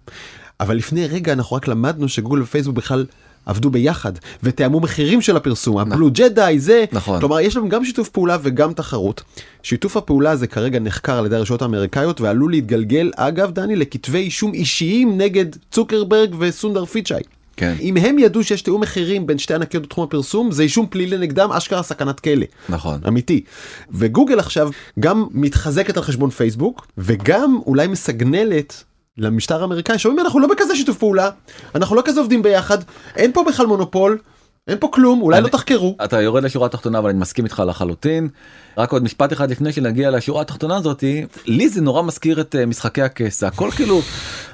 אבל 0.59 0.75
לפני 0.75 1.07
רגע 1.07 1.33
אנחנו 1.33 1.55
רק 1.55 1.67
למדנו 1.67 2.09
שגוגל 2.09 2.41
ופייסבוק 2.41 2.75
בכלל 2.75 3.05
עבדו 3.45 3.69
ביחד 3.69 4.11
ותאמו 4.43 4.79
מחירים 4.79 5.21
של 5.21 5.37
הפרסום 5.37 5.77
הבלו 5.77 6.09
ג'די 6.11 6.59
זה 6.59 6.85
נכון. 6.91 7.19
כלומר 7.19 7.39
יש 7.39 7.55
להם 7.55 7.69
גם 7.69 7.85
שיתוף 7.85 8.09
פעולה 8.09 8.37
וגם 8.41 8.73
תחרות 8.73 9.23
שיתוף 9.63 9.97
הפעולה 9.97 10.31
הזה 10.31 10.47
כרגע 10.47 10.79
נחקר 10.79 11.17
על 11.17 11.25
ידי 11.25 11.35
הרשויות 11.35 11.61
האמריקאיות 11.61 12.21
ועלול 12.21 12.51
להתגלגל 12.51 13.11
אגב 13.15 13.51
דני 13.51 13.75
לכתבי 13.75 14.17
אישום 14.19 14.53
אישיים 14.53 15.17
נגד 15.17 15.45
צוקרברג 15.71 16.35
וסונדר 16.39 16.85
פיצ'אי. 16.85 17.21
כן. 17.61 17.75
אם 17.81 17.97
הם 17.97 18.19
ידעו 18.19 18.43
שיש 18.43 18.61
תיאום 18.61 18.81
מחירים 18.81 19.27
בין 19.27 19.37
שתי 19.37 19.53
ענקיות 19.53 19.83
בתחום 19.83 20.03
הפרסום 20.03 20.51
זה 20.51 20.63
אישום 20.63 20.87
פלילי 20.89 21.17
נגדם 21.17 21.51
אשכרה 21.51 21.83
סכנת 21.83 22.19
כלא. 22.19 22.45
נכון. 22.69 22.99
אמיתי. 23.07 23.43
וגוגל 23.91 24.39
עכשיו 24.39 24.69
גם 24.99 25.27
מתחזקת 25.31 25.97
על 25.97 26.03
חשבון 26.03 26.29
פייסבוק 26.29 26.87
וגם 26.97 27.59
אולי 27.65 27.87
מסגנלת 27.87 28.83
למשטר 29.17 29.61
האמריקאי 29.61 29.99
שאומרים 29.99 30.25
אנחנו 30.25 30.39
לא 30.39 30.47
בכזה 30.47 30.75
שיתוף 30.75 30.97
פעולה 30.97 31.29
אנחנו 31.75 31.95
לא 31.95 32.01
כזה 32.05 32.19
עובדים 32.19 32.43
ביחד 32.43 32.77
אין 33.15 33.31
פה 33.31 33.43
בכלל 33.47 33.65
מונופול 33.65 34.17
אין 34.67 34.77
פה 34.79 34.89
כלום 34.93 35.21
אולי 35.21 35.37
אני- 35.37 35.43
לא 35.43 35.49
תחקרו. 35.49 35.95
אתה 36.03 36.21
יורד 36.21 36.43
לשורה 36.43 36.65
התחתונה 36.65 36.97
אבל 36.99 37.09
אני 37.09 37.19
מסכים 37.19 37.45
איתך 37.45 37.63
לחלוטין. 37.67 38.27
רק 38.77 38.91
עוד 38.91 39.03
משפט 39.03 39.33
אחד 39.33 39.51
לפני 39.51 39.71
שנגיע 39.73 40.11
לשורה 40.11 40.41
התחתונה 40.41 40.77
הזאתי 40.77 41.25
לי 41.45 41.69
זה 41.69 41.81
נורא 41.81 42.01
מזכיר 42.03 42.41
את 42.41 42.55
אה, 42.55 42.65
משחקי 42.65 43.01
הכס 43.01 43.43
הכל 43.43 43.71
כאילו 43.71 44.01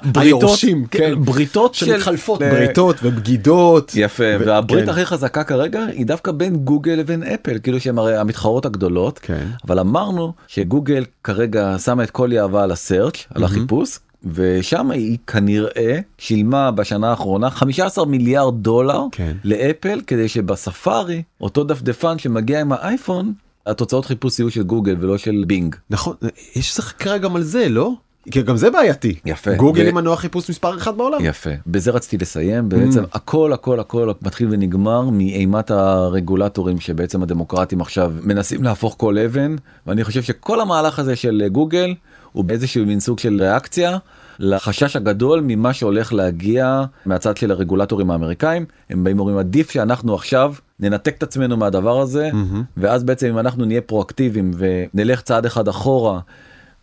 בריתות 0.02 0.16
היורשים, 0.42 0.86
כן. 0.86 1.14
בריתות 1.24 1.74
של 1.74 1.86
שמתחלפות 1.86 2.42
אה, 2.42 2.50
בריתות 2.50 2.96
ובגידות. 3.02 3.92
יפה 3.94 4.24
ו- 4.40 4.46
והברית 4.46 4.84
כן. 4.84 4.90
הכי 4.90 5.04
חזקה 5.06 5.44
כרגע 5.44 5.84
היא 5.84 6.06
דווקא 6.06 6.32
בין 6.32 6.56
גוגל 6.56 6.92
לבין 6.92 7.22
אפל 7.22 7.58
כאילו 7.62 7.80
שהם 7.80 7.98
הרי 7.98 8.16
המתחרות 8.16 8.66
הגדולות 8.66 9.18
כן. 9.18 9.46
אבל 9.66 9.78
אמרנו 9.78 10.32
שגוגל 10.46 11.04
כרגע 11.24 11.76
שמה 11.78 12.02
את 12.02 12.10
כל 12.10 12.28
יהבה 12.32 12.62
על 12.62 12.70
הסרצ' 12.72 13.24
על 13.34 13.44
החיפוש 13.44 13.98
ושם 14.24 14.90
היא 14.90 15.18
כנראה 15.26 15.98
שילמה 16.18 16.70
בשנה 16.70 17.10
האחרונה 17.10 17.50
15 17.50 18.06
מיליארד 18.06 18.62
דולר 18.62 19.02
כן. 19.12 19.36
לאפל 19.44 20.00
כדי 20.06 20.28
שבספארי 20.28 21.22
אותו 21.40 21.64
דפדפן 21.64 22.18
שמגיע 22.18 22.60
עם 22.60 22.72
האייפון 22.72 23.32
התוצאות 23.66 24.04
חיפוש 24.06 24.38
יהיו 24.38 24.50
של 24.50 24.62
גוגל 24.62 24.96
ולא 25.00 25.18
של 25.18 25.44
בינג. 25.46 25.76
נכון 25.90 26.16
יש 26.56 26.70
איזה 26.70 26.82
חקרה 26.82 27.18
גם 27.18 27.36
על 27.36 27.42
זה 27.42 27.68
לא? 27.68 27.92
כי 28.30 28.42
גם 28.42 28.56
זה 28.56 28.70
בעייתי. 28.70 29.14
יפה. 29.24 29.54
גוגל 29.54 29.82
ו- 29.82 29.86
היא 29.86 29.94
מנוע 29.94 30.16
חיפוש 30.16 30.50
מספר 30.50 30.76
אחד 30.76 30.96
בעולם. 30.96 31.18
יפה 31.24 31.50
בזה 31.66 31.90
רציתי 31.90 32.18
לסיים 32.18 32.68
בעצם 32.68 33.04
הכל 33.12 33.52
הכל 33.52 33.80
הכל 33.80 34.12
מתחיל 34.22 34.48
ונגמר 34.50 35.10
מאימת 35.10 35.70
הרגולטורים 35.70 36.80
שבעצם 36.80 37.22
הדמוקרטים 37.22 37.80
עכשיו 37.80 38.12
מנסים 38.22 38.62
להפוך 38.62 38.94
כל 38.98 39.18
אבן 39.18 39.56
ואני 39.86 40.04
חושב 40.04 40.22
שכל 40.22 40.60
המהלך 40.60 40.98
הזה 40.98 41.16
של 41.16 41.42
גוגל 41.52 41.94
הוא 42.32 42.44
באיזשהו 42.44 42.86
מין 42.86 43.00
סוג 43.00 43.18
של 43.18 43.38
ריאקציה 43.40 43.98
לחשש 44.38 44.96
הגדול 44.96 45.40
ממה 45.46 45.72
שהולך 45.72 46.12
להגיע 46.12 46.84
מהצד 47.06 47.36
של 47.36 47.50
הרגולטורים 47.50 48.10
האמריקאים 48.10 48.64
הם 48.90 49.04
באים 49.04 49.16
ואומרים 49.16 49.38
עדיף 49.38 49.70
שאנחנו 49.70 50.14
עכשיו 50.14 50.54
ננתק 50.80 51.16
את 51.18 51.22
עצמנו 51.22 51.56
מהדבר 51.56 52.00
הזה 52.00 52.30
ואז 52.76 53.04
בעצם 53.04 53.26
אם 53.26 53.38
אנחנו 53.38 53.64
נהיה 53.64 53.80
פרואקטיביים 53.80 54.50
ונלך 54.58 55.20
צעד 55.20 55.46
אחד 55.46 55.68
אחורה 55.68 56.20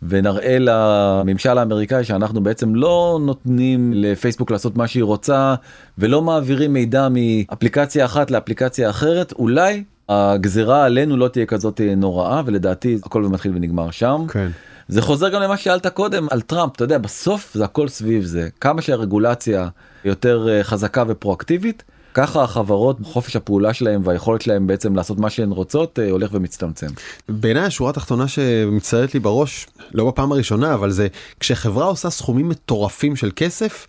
ונראה 0.02 0.56
לממשל 0.60 1.58
האמריקאי 1.58 2.04
שאנחנו 2.04 2.42
בעצם 2.42 2.74
לא 2.74 3.18
נותנים 3.22 3.92
לפייסבוק 3.94 4.50
לעשות 4.50 4.76
מה 4.76 4.86
שהיא 4.86 5.04
רוצה 5.04 5.54
ולא 5.98 6.22
מעבירים 6.22 6.72
מידע 6.72 7.08
מאפליקציה 7.10 8.04
אחת 8.04 8.30
לאפליקציה 8.30 8.90
אחרת 8.90 9.32
אולי 9.32 9.84
הגזירה 10.08 10.84
עלינו 10.84 11.16
לא 11.16 11.28
תהיה 11.28 11.46
כזאת 11.46 11.80
נוראה 11.96 12.42
ולדעתי 12.46 12.98
הכל 13.04 13.22
מתחיל 13.22 13.52
ונגמר 13.54 13.90
שם. 13.90 14.24
כן. 14.28 14.48
זה 14.88 15.02
חוזר 15.02 15.28
גם 15.28 15.42
למה 15.42 15.56
ששאלת 15.56 15.86
קודם 15.86 16.26
על 16.30 16.40
טראמפ 16.40 16.72
אתה 16.76 16.84
יודע 16.84 16.98
בסוף 16.98 17.54
זה 17.54 17.64
הכל 17.64 17.88
סביב 17.88 18.24
זה 18.24 18.48
כמה 18.60 18.82
שהרגולציה 18.82 19.68
יותר 20.04 20.48
אה, 20.48 20.64
חזקה 20.64 21.04
ופרואקטיבית 21.08 21.82
ככה 22.14 22.42
החברות 22.42 22.96
חופש 23.02 23.36
הפעולה 23.36 23.74
שלהם 23.74 24.00
והיכולת 24.04 24.42
שלהם 24.42 24.66
בעצם 24.66 24.96
לעשות 24.96 25.18
מה 25.18 25.30
שהן 25.30 25.50
רוצות 25.50 25.98
אה, 25.98 26.10
הולך 26.10 26.30
ומצטמצם. 26.32 26.86
בעיניי 27.28 27.62
השורה 27.62 27.90
התחתונה 27.90 28.28
שמצטיירת 28.28 29.14
לי 29.14 29.20
בראש 29.20 29.66
לא 29.92 30.08
בפעם 30.08 30.32
הראשונה 30.32 30.74
אבל 30.74 30.90
זה 30.90 31.08
כשחברה 31.40 31.86
עושה 31.86 32.10
סכומים 32.10 32.48
מטורפים 32.48 33.16
של 33.16 33.30
כסף. 33.36 33.86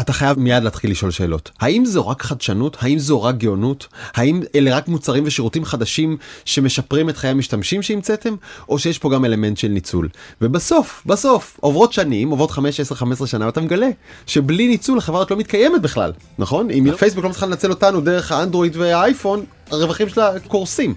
אתה 0.00 0.12
חייב 0.12 0.38
מיד 0.38 0.62
להתחיל 0.62 0.90
לשאול 0.90 1.10
שאלות. 1.10 1.50
האם 1.60 1.84
זו 1.84 2.08
רק 2.08 2.22
חדשנות? 2.22 2.76
האם 2.80 2.98
זו 2.98 3.22
רק 3.22 3.36
גאונות? 3.36 3.86
האם 4.14 4.40
אלה 4.54 4.76
רק 4.76 4.88
מוצרים 4.88 5.24
ושירותים 5.26 5.64
חדשים 5.64 6.16
שמשפרים 6.44 7.08
את 7.08 7.16
חיי 7.16 7.30
המשתמשים 7.30 7.82
שהמצאתם? 7.82 8.34
או 8.68 8.78
שיש 8.78 8.98
פה 8.98 9.10
גם 9.10 9.24
אלמנט 9.24 9.56
של 9.56 9.68
ניצול? 9.68 10.08
ובסוף 10.40 11.02
בסוף 11.06 11.56
עוברות 11.60 11.92
שנים 11.92 12.30
עוברות 12.30 12.50
5 12.50 12.80
10 12.80 12.94
15 12.94 13.26
שנה 13.26 13.46
ואתה 13.46 13.60
מגלה 13.60 13.88
שבלי 14.26 14.68
ניצול 14.68 14.98
החברה 14.98 15.18
הזאת 15.18 15.30
לא 15.30 15.36
מתקיימת 15.36 15.82
בכלל 15.82 16.12
נכון? 16.38 16.70
אם 16.70 16.96
פייסבוק 16.98 17.24
לא 17.24 17.30
מצליחה 17.30 17.46
לנצל 17.46 17.70
אותנו 17.70 18.00
דרך 18.00 18.32
האנדרואיד 18.32 18.76
והאייפון 18.76 19.44
הרווחים 19.70 20.08
שלה 20.08 20.40
קורסים. 20.40 20.94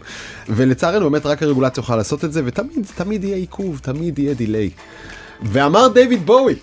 ולצערנו 0.49 1.09
באמת 1.09 1.25
רק 1.25 1.43
הרגולציה 1.43 1.81
יכולה 1.81 1.97
לעשות 1.97 2.25
את 2.25 2.33
זה 2.33 2.41
ותמיד 2.45 2.85
תמיד 2.95 3.23
יהיה 3.23 3.35
עיכוב 3.35 3.79
תמיד 3.83 4.19
יהיה 4.19 4.33
דיליי. 4.33 4.69
ואמר 5.41 5.87
דיוויד 5.87 6.25
בואי 6.25 6.55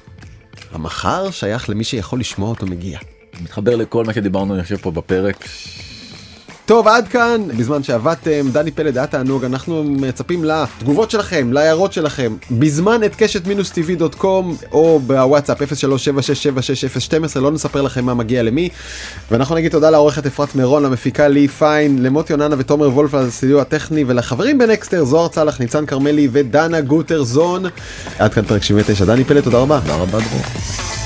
המחר 0.76 1.30
שייך 1.30 1.70
למי 1.70 1.84
שיכול 1.84 2.20
לשמוע 2.20 2.50
אותו 2.50 2.66
מגיע. 2.66 2.98
מתחבר 3.42 3.76
לכל 3.76 4.04
מה 4.04 4.12
שדיברנו 4.12 4.54
אני 4.54 4.62
חושב 4.62 4.76
פה 4.76 4.90
בפרק 4.90 5.44
טוב 6.66 6.88
עד 6.88 7.09
כאן 7.09 7.40
בזמן 7.57 7.83
שעבדתם 7.83 8.48
דני 8.52 8.70
פלד 8.70 8.98
היה 8.98 9.07
תענוג 9.07 9.44
אנחנו 9.44 9.85
מצפים 9.85 10.44
לתגובות 10.44 11.11
שלכם 11.11 11.52
להערות 11.52 11.92
שלכם 11.92 12.35
בזמן 12.50 13.05
at 13.05 13.14
קשת 13.16 13.46
מינוס 13.46 13.70
TV 13.70 13.96
dot 13.96 14.14
com 14.14 14.57
או 14.72 15.00
בוואטסאפ 15.07 15.62
0377660012 15.62 17.40
לא 17.40 17.50
נספר 17.50 17.83
לכם 17.83 18.05
מה 18.05 18.14
מגיע 18.14 18.42
למי 18.42 18.68
ואנחנו 19.31 19.55
נגיד 19.55 19.72
תודה 19.72 19.90
לעורכת 19.90 20.26
אפרת 20.26 20.55
מירון 20.55 20.83
למפיקה 20.83 21.29
לי 21.29 21.48
פיין 21.48 22.02
למוטי 22.02 22.33
אוננה 22.33 22.57
ותומר 22.59 22.88
וולף 22.88 23.14
על 23.14 23.26
הסיוע 23.26 23.62
הטכני 23.62 24.05
ולחברים 24.07 24.59
בנקסטר 24.59 25.05
זוהר 25.05 25.29
צלח 25.29 25.61
ניצן 25.61 25.87
כרמלי 25.87 26.29
ודנה 26.33 26.81
גוטרזון 26.81 27.64
עד 28.18 28.35
כאן 28.35 28.44
פרק 28.44 28.62
79 28.62 29.05
דני 29.05 29.24
פלד 29.24 29.44
תודה 29.44 29.59
רבה. 29.59 29.81
תודה 29.81 29.96
רבה 29.96 30.18
דרור. 30.18 31.06